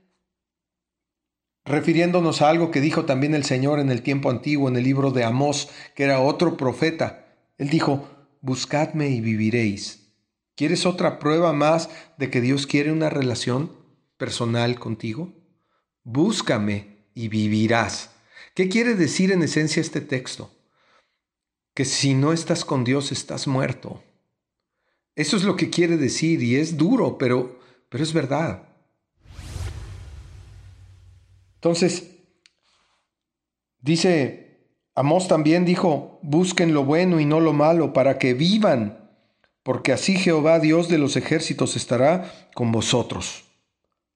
refiriéndonos 1.65 2.41
a 2.41 2.49
algo 2.49 2.71
que 2.71 2.79
dijo 2.79 3.03
también 3.03 3.35
el 3.35 3.43
Señor 3.43 3.81
en 3.81 3.91
el 3.91 4.01
tiempo 4.01 4.29
antiguo, 4.29 4.69
en 4.69 4.77
el 4.77 4.85
libro 4.85 5.11
de 5.11 5.25
Amós, 5.25 5.67
que 5.93 6.05
era 6.05 6.21
otro 6.21 6.55
profeta. 6.55 7.25
Él 7.57 7.69
dijo, 7.69 8.07
buscadme 8.39 9.09
y 9.09 9.19
viviréis. 9.19 10.13
¿Quieres 10.55 10.85
otra 10.85 11.19
prueba 11.19 11.51
más 11.51 11.89
de 12.17 12.29
que 12.29 12.39
Dios 12.39 12.65
quiere 12.65 12.93
una 12.93 13.09
relación 13.09 13.77
personal 14.19 14.77
contigo? 14.77 15.33
Búscame 16.03 17.07
y 17.15 17.29
vivirás. 17.29 18.11
¿Qué 18.53 18.69
quiere 18.69 18.93
decir 18.93 19.31
en 19.31 19.41
esencia 19.41 19.81
este 19.81 20.01
texto? 20.01 20.51
Que 21.73 21.85
si 21.85 22.13
no 22.13 22.33
estás 22.33 22.65
con 22.65 22.83
Dios 22.83 23.11
estás 23.11 23.47
muerto. 23.47 24.03
Eso 25.15 25.37
es 25.37 25.43
lo 25.43 25.55
que 25.55 25.69
quiere 25.71 25.97
decir 25.97 26.43
y 26.43 26.57
es 26.57 26.77
duro, 26.77 27.17
pero, 27.17 27.59
pero 27.89 28.03
es 28.03 28.13
verdad. 28.13 28.69
Entonces, 31.55 32.11
dice, 33.81 34.69
Amós 34.95 35.27
también 35.27 35.65
dijo, 35.65 36.19
busquen 36.21 36.73
lo 36.73 36.83
bueno 36.83 37.19
y 37.19 37.25
no 37.25 37.39
lo 37.39 37.53
malo 37.53 37.93
para 37.93 38.17
que 38.17 38.33
vivan, 38.33 39.09
porque 39.63 39.93
así 39.93 40.17
Jehová 40.17 40.59
Dios 40.59 40.89
de 40.89 40.97
los 40.97 41.15
ejércitos 41.15 41.75
estará 41.75 42.49
con 42.53 42.71
vosotros. 42.71 43.48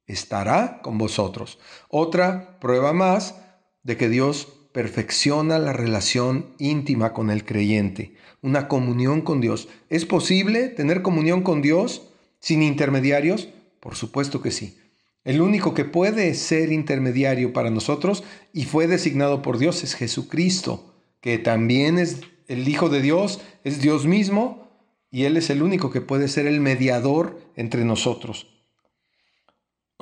Estará 0.07 0.81
con 0.81 0.97
vosotros. 0.97 1.59
Otra 1.89 2.59
prueba 2.59 2.93
más 2.93 3.35
de 3.83 3.97
que 3.97 4.09
Dios 4.09 4.47
perfecciona 4.73 5.59
la 5.59 5.71
relación 5.71 6.55
íntima 6.57 7.13
con 7.13 7.29
el 7.29 7.45
creyente, 7.45 8.15
una 8.41 8.67
comunión 8.67 9.21
con 9.21 9.39
Dios. 9.39 9.69
¿Es 9.89 10.05
posible 10.05 10.67
tener 10.67 11.01
comunión 11.01 11.43
con 11.43 11.61
Dios 11.61 12.09
sin 12.39 12.63
intermediarios? 12.63 13.49
Por 13.79 13.95
supuesto 13.95 14.41
que 14.41 14.51
sí. 14.51 14.79
El 15.23 15.41
único 15.41 15.73
que 15.73 15.85
puede 15.85 16.33
ser 16.33 16.71
intermediario 16.71 17.53
para 17.53 17.69
nosotros 17.69 18.23
y 18.51 18.65
fue 18.65 18.87
designado 18.87 19.41
por 19.41 19.57
Dios 19.57 19.83
es 19.83 19.93
Jesucristo, 19.93 20.93
que 21.21 21.37
también 21.37 21.97
es 21.97 22.21
el 22.47 22.67
Hijo 22.67 22.89
de 22.89 23.01
Dios, 23.01 23.39
es 23.63 23.79
Dios 23.81 24.05
mismo 24.05 24.67
y 25.11 25.23
Él 25.23 25.37
es 25.37 25.49
el 25.49 25.63
único 25.63 25.91
que 25.91 26.01
puede 26.01 26.27
ser 26.27 26.47
el 26.47 26.59
mediador 26.59 27.39
entre 27.55 27.85
nosotros. 27.85 28.52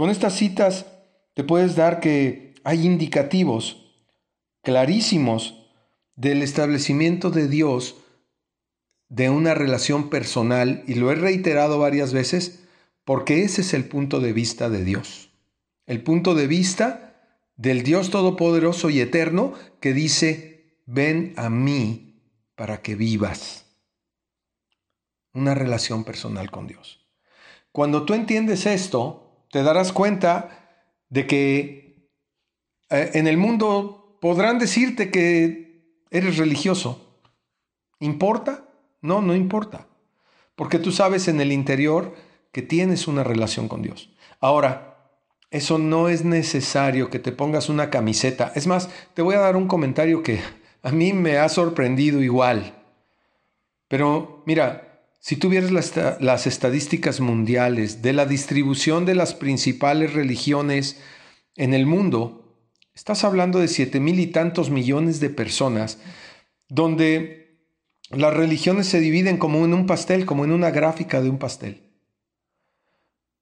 Con 0.02 0.10
estas 0.10 0.34
citas 0.34 0.88
te 1.36 1.44
puedes 1.44 1.76
dar 1.76 2.00
que 2.00 2.56
hay 2.64 2.88
indicativos 2.88 3.94
clarísimos 4.64 5.70
del 6.16 6.42
establecimiento 6.42 7.30
de 7.30 7.48
Dios 7.48 7.98
de 9.10 9.30
una 9.30 9.54
relación 9.54 10.10
personal, 10.10 10.84
y 10.88 10.96
lo 10.96 11.12
he 11.12 11.14
reiterado 11.14 11.78
varias 11.78 12.14
veces, 12.14 12.64
porque 13.06 13.44
ese 13.44 13.62
es 13.62 13.76
el 13.76 13.86
punto 13.86 14.20
de 14.20 14.34
vista 14.34 14.72
de 14.72 14.84
Dios. 14.84 15.30
El 15.86 16.02
punto 16.02 16.34
de 16.34 16.48
vista 16.48 17.38
del 17.56 17.84
Dios 17.84 18.10
Todopoderoso 18.10 18.90
y 18.90 19.02
Eterno 19.02 19.54
que 19.80 19.94
dice, 19.94 20.82
ven 20.88 21.36
a 21.38 21.52
mí 21.52 22.24
para 22.56 22.82
que 22.82 22.96
vivas. 22.96 23.68
Una 25.36 25.54
relación 25.54 26.04
personal 26.04 26.50
con 26.50 26.66
Dios. 26.66 27.06
Cuando 27.72 28.04
tú 28.04 28.16
entiendes 28.16 28.66
esto, 28.66 29.21
te 29.52 29.64
darás 29.64 29.92
cuenta 29.92 30.80
de 31.10 31.28
que 31.28 32.10
eh, 32.90 33.12
en 33.14 33.28
el 33.28 33.38
mundo 33.38 34.18
podrán 34.22 34.60
decirte 34.60 35.12
que 35.12 35.96
eres 36.10 36.38
religioso. 36.38 37.20
¿Importa? 38.00 38.66
No, 39.02 39.22
no 39.22 39.36
importa. 39.36 39.88
Porque 40.56 40.80
tú 40.80 40.92
sabes 40.92 41.28
en 41.28 41.42
el 41.42 41.52
interior 41.52 42.16
que 42.52 42.62
tienes 42.62 43.08
una 43.08 43.24
relación 43.24 43.68
con 43.68 43.82
Dios. 43.82 44.10
Ahora, 44.40 44.92
eso 45.52 45.78
no 45.78 46.08
es 46.08 46.24
necesario 46.24 47.10
que 47.10 47.20
te 47.20 47.32
pongas 47.32 47.70
una 47.70 47.90
camiseta. 47.90 48.52
Es 48.56 48.68
más, 48.68 48.90
te 49.14 49.22
voy 49.22 49.36
a 49.36 49.40
dar 49.40 49.56
un 49.56 49.68
comentario 49.68 50.24
que 50.24 50.40
a 50.82 50.92
mí 50.92 51.14
me 51.14 51.38
ha 51.38 51.50
sorprendido 51.50 52.22
igual. 52.24 52.74
Pero 53.88 54.44
mira, 54.46 54.91
si 55.22 55.36
tuvieras 55.36 55.72
las, 55.72 55.94
las 56.20 56.48
estadísticas 56.48 57.20
mundiales 57.20 58.02
de 58.02 58.12
la 58.12 58.26
distribución 58.26 59.06
de 59.06 59.14
las 59.14 59.36
principales 59.36 60.14
religiones 60.14 61.00
en 61.56 61.76
el 61.76 61.86
mundo, 61.86 62.58
estás 62.96 63.24
hablando 63.24 63.60
de 63.60 63.68
siete 63.68 64.00
mil 64.00 64.20
y 64.20 64.28
tantos 64.28 64.72
millones 64.72 65.20
de 65.20 65.30
personas, 65.30 66.00
donde 66.68 67.62
las 68.10 68.34
religiones 68.34 68.88
se 68.88 69.00
dividen 69.00 69.38
como 69.38 69.64
en 69.64 69.76
un 69.76 69.86
pastel, 69.86 70.26
como 70.26 70.44
en 70.44 70.52
una 70.52 70.72
gráfica 70.72 71.22
de 71.22 71.30
un 71.30 71.38
pastel. 71.38 71.94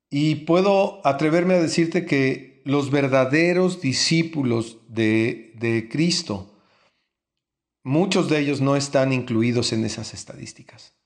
Y 0.10 0.36
puedo 0.36 1.00
atreverme 1.08 1.54
a 1.54 1.62
decirte 1.62 2.06
que 2.06 2.62
los 2.66 2.92
verdaderos 2.92 3.80
discípulos 3.80 4.80
de, 4.90 5.54
de 5.56 5.88
Cristo, 5.88 6.62
muchos 7.84 8.28
de 8.28 8.40
ellos 8.40 8.60
no 8.60 8.76
están 8.76 9.14
incluidos 9.14 9.72
en 9.72 9.86
esas 9.86 10.14
estadísticas. 10.14 10.99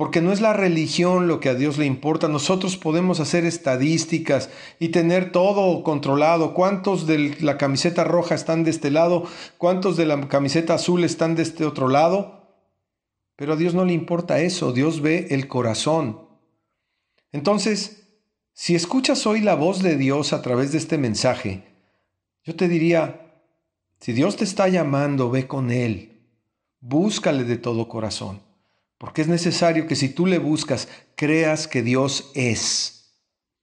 Porque 0.00 0.22
no 0.22 0.32
es 0.32 0.40
la 0.40 0.54
religión 0.54 1.28
lo 1.28 1.40
que 1.40 1.50
a 1.50 1.54
Dios 1.54 1.76
le 1.76 1.84
importa. 1.84 2.26
Nosotros 2.26 2.78
podemos 2.78 3.20
hacer 3.20 3.44
estadísticas 3.44 4.48
y 4.78 4.88
tener 4.88 5.30
todo 5.30 5.82
controlado. 5.82 6.54
¿Cuántos 6.54 7.06
de 7.06 7.36
la 7.40 7.58
camiseta 7.58 8.02
roja 8.02 8.34
están 8.34 8.64
de 8.64 8.70
este 8.70 8.90
lado? 8.90 9.24
¿Cuántos 9.58 9.98
de 9.98 10.06
la 10.06 10.26
camiseta 10.26 10.72
azul 10.72 11.04
están 11.04 11.34
de 11.34 11.42
este 11.42 11.66
otro 11.66 11.88
lado? 11.88 12.46
Pero 13.36 13.52
a 13.52 13.56
Dios 13.56 13.74
no 13.74 13.84
le 13.84 13.92
importa 13.92 14.40
eso. 14.40 14.72
Dios 14.72 15.02
ve 15.02 15.26
el 15.32 15.48
corazón. 15.48 16.22
Entonces, 17.30 18.08
si 18.54 18.74
escuchas 18.74 19.26
hoy 19.26 19.42
la 19.42 19.54
voz 19.54 19.82
de 19.82 19.98
Dios 19.98 20.32
a 20.32 20.40
través 20.40 20.72
de 20.72 20.78
este 20.78 20.96
mensaje, 20.96 21.62
yo 22.42 22.56
te 22.56 22.68
diría, 22.68 23.34
si 24.00 24.14
Dios 24.14 24.36
te 24.36 24.44
está 24.44 24.66
llamando, 24.66 25.30
ve 25.30 25.46
con 25.46 25.70
Él, 25.70 26.22
búscale 26.80 27.44
de 27.44 27.58
todo 27.58 27.86
corazón, 27.86 28.40
porque 29.00 29.22
es 29.22 29.28
necesario 29.28 29.86
que 29.86 29.96
si 29.96 30.10
tú 30.10 30.26
le 30.26 30.36
buscas, 30.36 30.86
creas 31.14 31.66
que 31.66 31.82
Dios 31.82 32.30
es, 32.34 33.14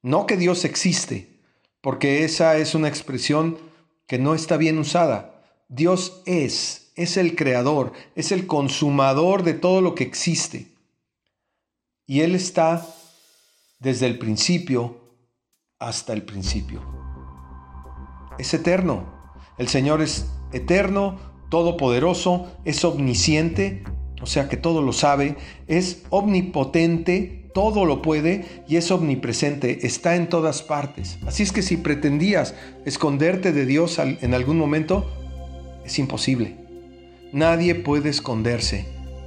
no 0.01 0.25
que 0.25 0.35
Dios 0.35 0.65
existe, 0.65 1.43
porque 1.79 2.23
esa 2.23 2.57
es 2.57 2.73
una 2.73 2.87
expresión 2.87 3.59
que 4.07 4.17
no 4.17 4.33
está 4.33 4.57
bien 4.57 4.79
usada. 4.79 5.43
Dios 5.69 6.23
es, 6.25 6.91
es 6.95 7.17
el 7.17 7.35
creador, 7.35 7.93
es 8.15 8.31
el 8.31 8.47
consumador 8.47 9.43
de 9.43 9.53
todo 9.53 9.81
lo 9.81 9.93
que 9.93 10.05
existe. 10.05 10.71
Y 12.07 12.21
Él 12.21 12.33
está 12.33 12.87
desde 13.77 14.07
el 14.07 14.17
principio 14.17 14.97
hasta 15.77 16.13
el 16.13 16.23
principio. 16.23 16.81
Es 18.39 18.55
eterno. 18.55 19.05
El 19.59 19.67
Señor 19.67 20.01
es 20.01 20.25
eterno, 20.51 21.19
todopoderoso, 21.51 22.51
es 22.65 22.83
omnisciente, 22.83 23.83
o 24.21 24.25
sea 24.25 24.49
que 24.49 24.57
todo 24.57 24.81
lo 24.81 24.93
sabe, 24.93 25.35
es 25.67 26.03
omnipotente, 26.09 27.49
todo 27.53 27.85
lo 27.85 28.01
puede 28.01 28.63
y 28.67 28.75
es 28.75 28.91
omnipresente, 28.91 29.85
está 29.85 30.15
en 30.15 30.29
todas 30.29 30.61
partes. 30.63 31.17
Así 31.25 31.43
es 31.43 31.51
que 31.51 31.61
si 31.61 31.77
pretendías 31.77 32.55
esconderte 32.85 33.51
de 33.51 33.65
Dios 33.65 33.99
en 33.99 34.33
algún 34.33 34.57
momento, 34.57 35.09
es 35.85 35.99
imposible. 35.99 36.55
Nadie 37.31 37.75
puede 37.75 38.09
esconderse 38.09 38.85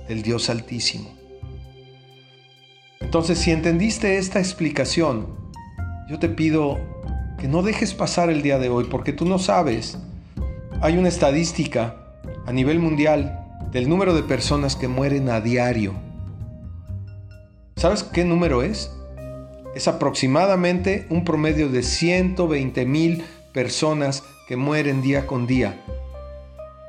del 0.08 0.22
Dios 0.22 0.50
Altísimo. 0.50 1.10
Entonces, 3.00 3.38
si 3.38 3.50
entendiste 3.50 4.18
esta 4.18 4.38
explicación, 4.38 5.26
yo 6.08 6.18
te 6.18 6.28
pido 6.28 6.78
que 7.38 7.48
no 7.48 7.62
dejes 7.62 7.94
pasar 7.94 8.30
el 8.30 8.42
día 8.42 8.58
de 8.58 8.68
hoy, 8.68 8.84
porque 8.90 9.12
tú 9.12 9.24
no 9.24 9.38
sabes. 9.38 9.98
Hay 10.80 10.98
una 10.98 11.08
estadística 11.08 11.96
a 12.46 12.52
nivel 12.52 12.78
mundial 12.78 13.39
del 13.72 13.88
número 13.88 14.14
de 14.14 14.22
personas 14.22 14.76
que 14.76 14.88
mueren 14.88 15.28
a 15.28 15.40
diario. 15.40 15.94
¿Sabes 17.76 18.02
qué 18.02 18.24
número 18.24 18.62
es? 18.62 18.92
Es 19.74 19.88
aproximadamente 19.88 21.06
un 21.10 21.24
promedio 21.24 21.68
de 21.68 21.82
120 21.82 22.84
mil 22.86 23.24
personas 23.52 24.24
que 24.48 24.56
mueren 24.56 25.02
día 25.02 25.26
con 25.26 25.46
día 25.46 25.80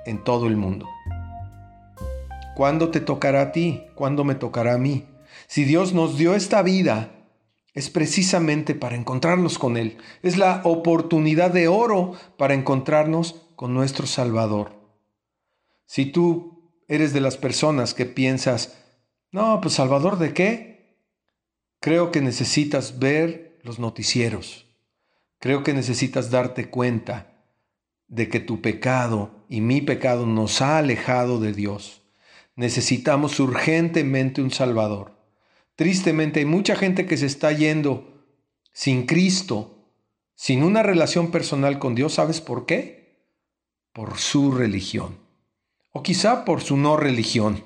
en 0.06 0.24
todo 0.24 0.48
el 0.48 0.58
mundo. 0.58 0.88
¿cuándo 2.62 2.92
te 2.92 3.00
tocará 3.00 3.42
a 3.42 3.52
ti? 3.52 3.86
¿Cuándo 3.96 4.24
me 4.24 4.36
tocará 4.36 4.76
a 4.76 4.78
mí? 4.78 5.08
Si 5.48 5.64
Dios 5.64 5.94
nos 5.94 6.16
dio 6.16 6.36
esta 6.36 6.62
vida, 6.62 7.10
es 7.74 7.90
precisamente 7.90 8.76
para 8.76 8.96
encontrarnos 8.96 9.58
con 9.58 9.78
Él. 9.78 9.98
Es 10.22 10.38
la 10.38 10.62
oportunidad 10.64 11.50
de 11.50 11.68
oro 11.68 12.14
para 12.38 12.54
encontrarnos 12.54 13.48
con 13.56 13.74
nuestro 13.74 14.06
Salvador. 14.06 14.74
Si 15.88 16.06
tú 16.06 16.61
eres 16.92 17.14
de 17.14 17.22
las 17.22 17.38
personas 17.38 17.94
que 17.94 18.06
piensas, 18.06 18.78
no, 19.32 19.62
pues 19.62 19.76
Salvador 19.76 20.20
de 20.20 20.34
qué? 20.34 20.98
Creo 21.80 22.12
que 22.12 22.20
necesitas 22.20 23.00
ver 23.00 23.58
los 23.64 23.80
noticieros. 23.80 24.68
Creo 25.40 25.64
que 25.64 25.74
necesitas 25.74 26.32
darte 26.32 26.70
cuenta 26.70 27.46
de 28.10 28.28
que 28.28 28.42
tu 28.42 28.60
pecado 28.60 29.46
y 29.48 29.62
mi 29.62 29.80
pecado 29.80 30.26
nos 30.26 30.62
ha 30.62 30.80
alejado 30.80 31.40
de 31.40 31.54
Dios. 31.54 32.02
Necesitamos 32.58 33.40
urgentemente 33.40 34.42
un 34.42 34.52
Salvador. 34.52 35.18
Tristemente 35.78 36.42
hay 36.42 36.46
mucha 36.46 36.76
gente 36.76 37.06
que 37.06 37.16
se 37.16 37.26
está 37.26 37.54
yendo 37.54 38.22
sin 38.74 39.06
Cristo, 39.06 39.88
sin 40.36 40.62
una 40.62 40.84
relación 40.84 41.32
personal 41.32 41.80
con 41.80 41.96
Dios. 41.96 42.16
¿Sabes 42.16 42.42
por 42.42 42.66
qué? 42.66 43.30
Por 43.94 44.18
su 44.18 44.52
religión. 44.52 45.31
O 45.92 46.04
quizá 46.04 46.46
por 46.46 46.62
su 46.62 46.78
no 46.78 46.98
religión. 46.98 47.64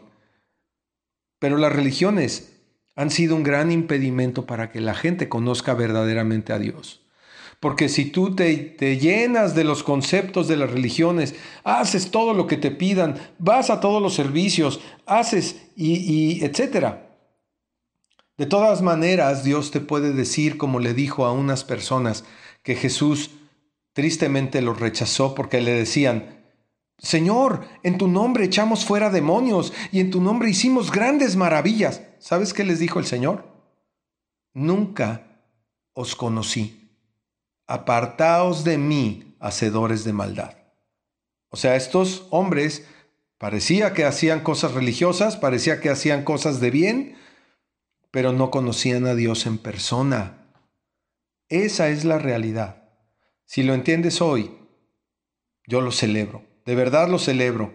Pero 1.39 1.57
las 1.57 1.73
religiones 1.73 2.55
han 2.95 3.11
sido 3.11 3.35
un 3.35 3.43
gran 3.43 3.71
impedimento 3.71 4.45
para 4.45 4.71
que 4.71 4.81
la 4.81 4.95
gente 4.95 5.29
conozca 5.29 5.73
verdaderamente 5.73 6.53
a 6.53 6.59
Dios. 6.59 7.01
Porque 7.59 7.89
si 7.89 8.05
tú 8.05 8.35
te, 8.35 8.75
llenas 8.99 9.55
de 9.55 9.63
los 9.63 9.83
conceptos 9.83 10.47
de 10.47 10.57
las 10.57 10.71
religiones, 10.71 11.35
haces 11.63 12.11
todo 12.11 12.33
lo 12.33 12.47
que 12.47 12.57
te 12.57 12.71
pidan, 12.71 13.15
vas 13.39 13.69
a 13.69 13.79
todos 13.79 14.01
los 14.01 14.13
servicios, 14.13 14.81
haces 15.05 15.61
y, 15.75 15.93
y 15.95 16.43
etcétera, 16.43 17.05
de 18.37 18.45
todas 18.45 18.81
maneras, 18.81 19.45
Dios 19.45 19.71
te 19.71 19.79
puede 19.79 20.11
decir, 20.11 20.57
como 20.57 20.79
le 20.79 20.93
dijo 20.93 21.25
a 21.25 21.31
unas 21.31 21.63
personas, 21.63 22.25
que 22.63 22.75
Jesús 22.75 23.31
tristemente 23.93 24.61
los 24.61 24.79
rechazó 24.79 25.33
porque 25.33 25.61
le 25.61 25.71
decían, 25.71 26.44
Señor, 26.97 27.67
en 27.83 27.97
tu 27.97 28.07
nombre 28.07 28.45
echamos 28.45 28.85
fuera 28.85 29.09
demonios 29.09 29.73
y 29.91 29.99
en 29.99 30.11
tu 30.11 30.21
nombre 30.21 30.49
hicimos 30.49 30.91
grandes 30.91 31.35
maravillas. 31.35 32.01
¿Sabes 32.19 32.53
qué 32.53 32.63
les 32.63 32.79
dijo 32.79 32.99
el 32.99 33.05
Señor? 33.05 33.45
Nunca 34.53 35.41
os 35.93 36.15
conocí. 36.15 36.89
Apartaos 37.67 38.63
de 38.63 38.77
mí, 38.77 39.35
hacedores 39.39 40.03
de 40.03 40.13
maldad. 40.13 40.55
O 41.49 41.57
sea, 41.57 41.75
estos 41.75 42.27
hombres 42.29 42.87
parecía 43.37 43.93
que 43.93 44.05
hacían 44.05 44.41
cosas 44.41 44.73
religiosas, 44.73 45.37
parecía 45.37 45.81
que 45.81 45.89
hacían 45.89 46.23
cosas 46.23 46.59
de 46.59 46.71
bien, 46.71 47.17
pero 48.11 48.31
no 48.31 48.51
conocían 48.51 49.07
a 49.07 49.15
Dios 49.15 49.45
en 49.45 49.57
persona. 49.57 50.47
Esa 51.49 51.89
es 51.89 52.05
la 52.05 52.17
realidad. 52.17 52.89
Si 53.45 53.61
lo 53.61 53.73
entiendes 53.73 54.21
hoy, 54.21 54.57
yo 55.67 55.81
lo 55.81 55.91
celebro, 55.91 56.43
de 56.65 56.75
verdad 56.75 57.09
lo 57.09 57.19
celebro, 57.19 57.73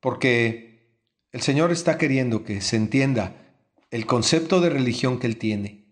porque 0.00 0.96
el 1.32 1.42
Señor 1.42 1.70
está 1.72 1.98
queriendo 1.98 2.44
que 2.44 2.60
se 2.60 2.76
entienda 2.76 3.36
el 3.90 4.06
concepto 4.06 4.60
de 4.60 4.70
religión 4.70 5.18
que 5.18 5.26
Él 5.26 5.36
tiene. 5.36 5.84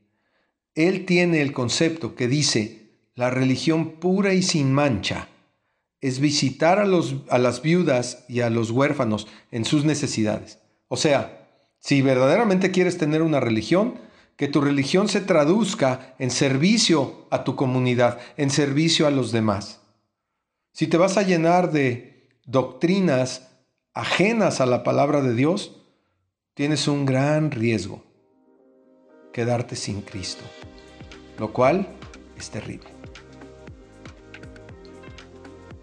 Él 0.75 1.05
tiene 1.07 1.43
el 1.43 1.53
concepto 1.53 2.15
que 2.15 2.29
dice, 2.29 2.91
la 3.15 3.31
religión 3.31 3.97
pura 4.01 4.35
y 4.35 4.43
sin 4.43 4.73
mancha 4.73 5.29
es 6.01 6.21
visitar 6.21 6.79
a, 6.79 6.87
las 7.39 7.63
viudas 7.63 8.25
y 8.29 8.41
a 8.41 8.51
los 8.51 8.71
huérfanos 8.71 9.27
en 9.51 9.65
sus 9.65 9.85
necesidades. 9.85 10.61
O 10.87 10.97
sea, 10.97 11.49
si 11.81 12.03
verdaderamente 12.03 12.71
quieres 12.71 12.99
tener 12.99 13.23
una 13.23 13.41
religión, 13.41 13.95
que 14.37 14.47
tu 14.47 14.61
religión 14.61 15.09
se 15.09 15.21
traduzca 15.21 16.15
en 16.21 16.31
servicio 16.31 17.27
a 17.31 17.43
tu 17.43 17.57
comunidad, 17.57 18.21
en 18.37 18.51
servicio 18.51 19.09
a 19.09 19.11
los 19.11 19.33
demás. 19.33 19.81
Si 20.73 20.87
te 20.87 20.97
vas 20.97 21.17
a 21.17 21.23
llenar 21.23 21.73
de 21.73 22.18
doctrinas 22.49 23.49
ajenas 23.95 24.61
a 24.61 24.67
la 24.67 24.83
palabra 24.83 25.21
de 25.21 25.35
Dios, 25.35 25.77
tienes 26.55 26.89
un 26.89 27.07
gran 27.07 27.51
riesgo, 27.51 28.03
quedarte 29.33 29.77
sin 29.77 30.01
Cristo, 30.01 30.43
lo 31.39 31.53
cual 31.53 31.87
es 32.37 32.51
terrible. 32.51 32.89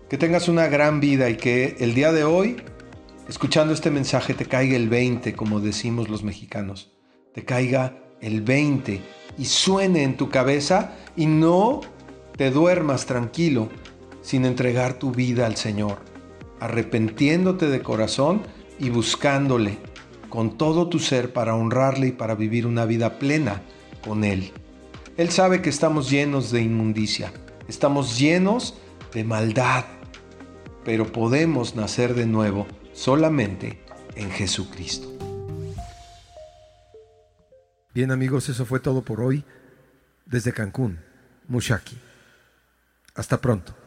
Que 0.10 0.18
tengas 0.18 0.50
una 0.50 0.68
gran 0.68 1.00
vida 1.00 1.30
y 1.30 1.38
que 1.38 1.78
el 1.80 1.94
día 1.94 2.12
de 2.12 2.24
hoy 2.24 2.58
escuchando 3.28 3.74
este 3.74 3.92
mensaje 3.92 4.34
te 4.34 4.46
caiga 4.46 4.76
el 4.76 4.90
20, 4.90 5.34
como 5.34 5.60
decimos 5.60 6.10
los 6.10 6.24
mexicanos, 6.24 6.92
te 7.34 7.44
caiga 7.44 7.98
el 8.22 8.42
20 8.42 9.02
y 9.38 9.46
suene 9.46 10.04
en 10.04 10.18
tu 10.18 10.30
cabeza 10.30 10.96
y 11.16 11.26
no 11.26 11.82
te 12.38 12.52
duermas 12.52 13.06
tranquilo 13.06 13.70
sin 14.22 14.46
entregar 14.46 14.96
tu 15.00 15.12
vida 15.12 15.46
al 15.46 15.56
Señor, 15.58 16.00
arrepentiéndote 16.60 17.68
de 17.68 17.82
corazón 17.82 18.44
y 18.80 18.90
buscándole 18.90 19.78
con 20.30 20.58
todo 20.58 20.90
tu 20.90 21.00
ser 21.00 21.34
para 21.34 21.56
honrarle 21.56 22.08
y 22.08 22.12
para 22.12 22.36
vivir 22.36 22.68
una 22.68 22.86
vida 22.86 23.20
plena 23.20 23.62
con 24.04 24.24
Él. 24.24 24.52
Él 25.18 25.30
sabe 25.30 25.62
que 25.62 25.70
estamos 25.70 26.10
llenos 26.10 26.52
de 26.52 26.62
inmundicia, 26.62 27.32
estamos 27.68 28.20
llenos 28.20 28.76
de 29.14 29.24
maldad, 29.24 29.86
pero 30.84 31.12
podemos 31.12 31.76
nacer 31.76 32.16
de 32.16 32.26
nuevo 32.26 32.68
solamente 32.94 33.82
en 34.16 34.30
Jesucristo. 34.30 35.12
Bien 37.94 38.12
amigos, 38.12 38.50
eso 38.50 38.66
fue 38.66 38.82
todo 38.82 39.04
por 39.04 39.22
hoy 39.22 39.46
desde 40.26 40.52
Cancún, 40.52 41.00
Mushaki. 41.48 41.98
Hasta 43.16 43.40
pronto. 43.40 43.85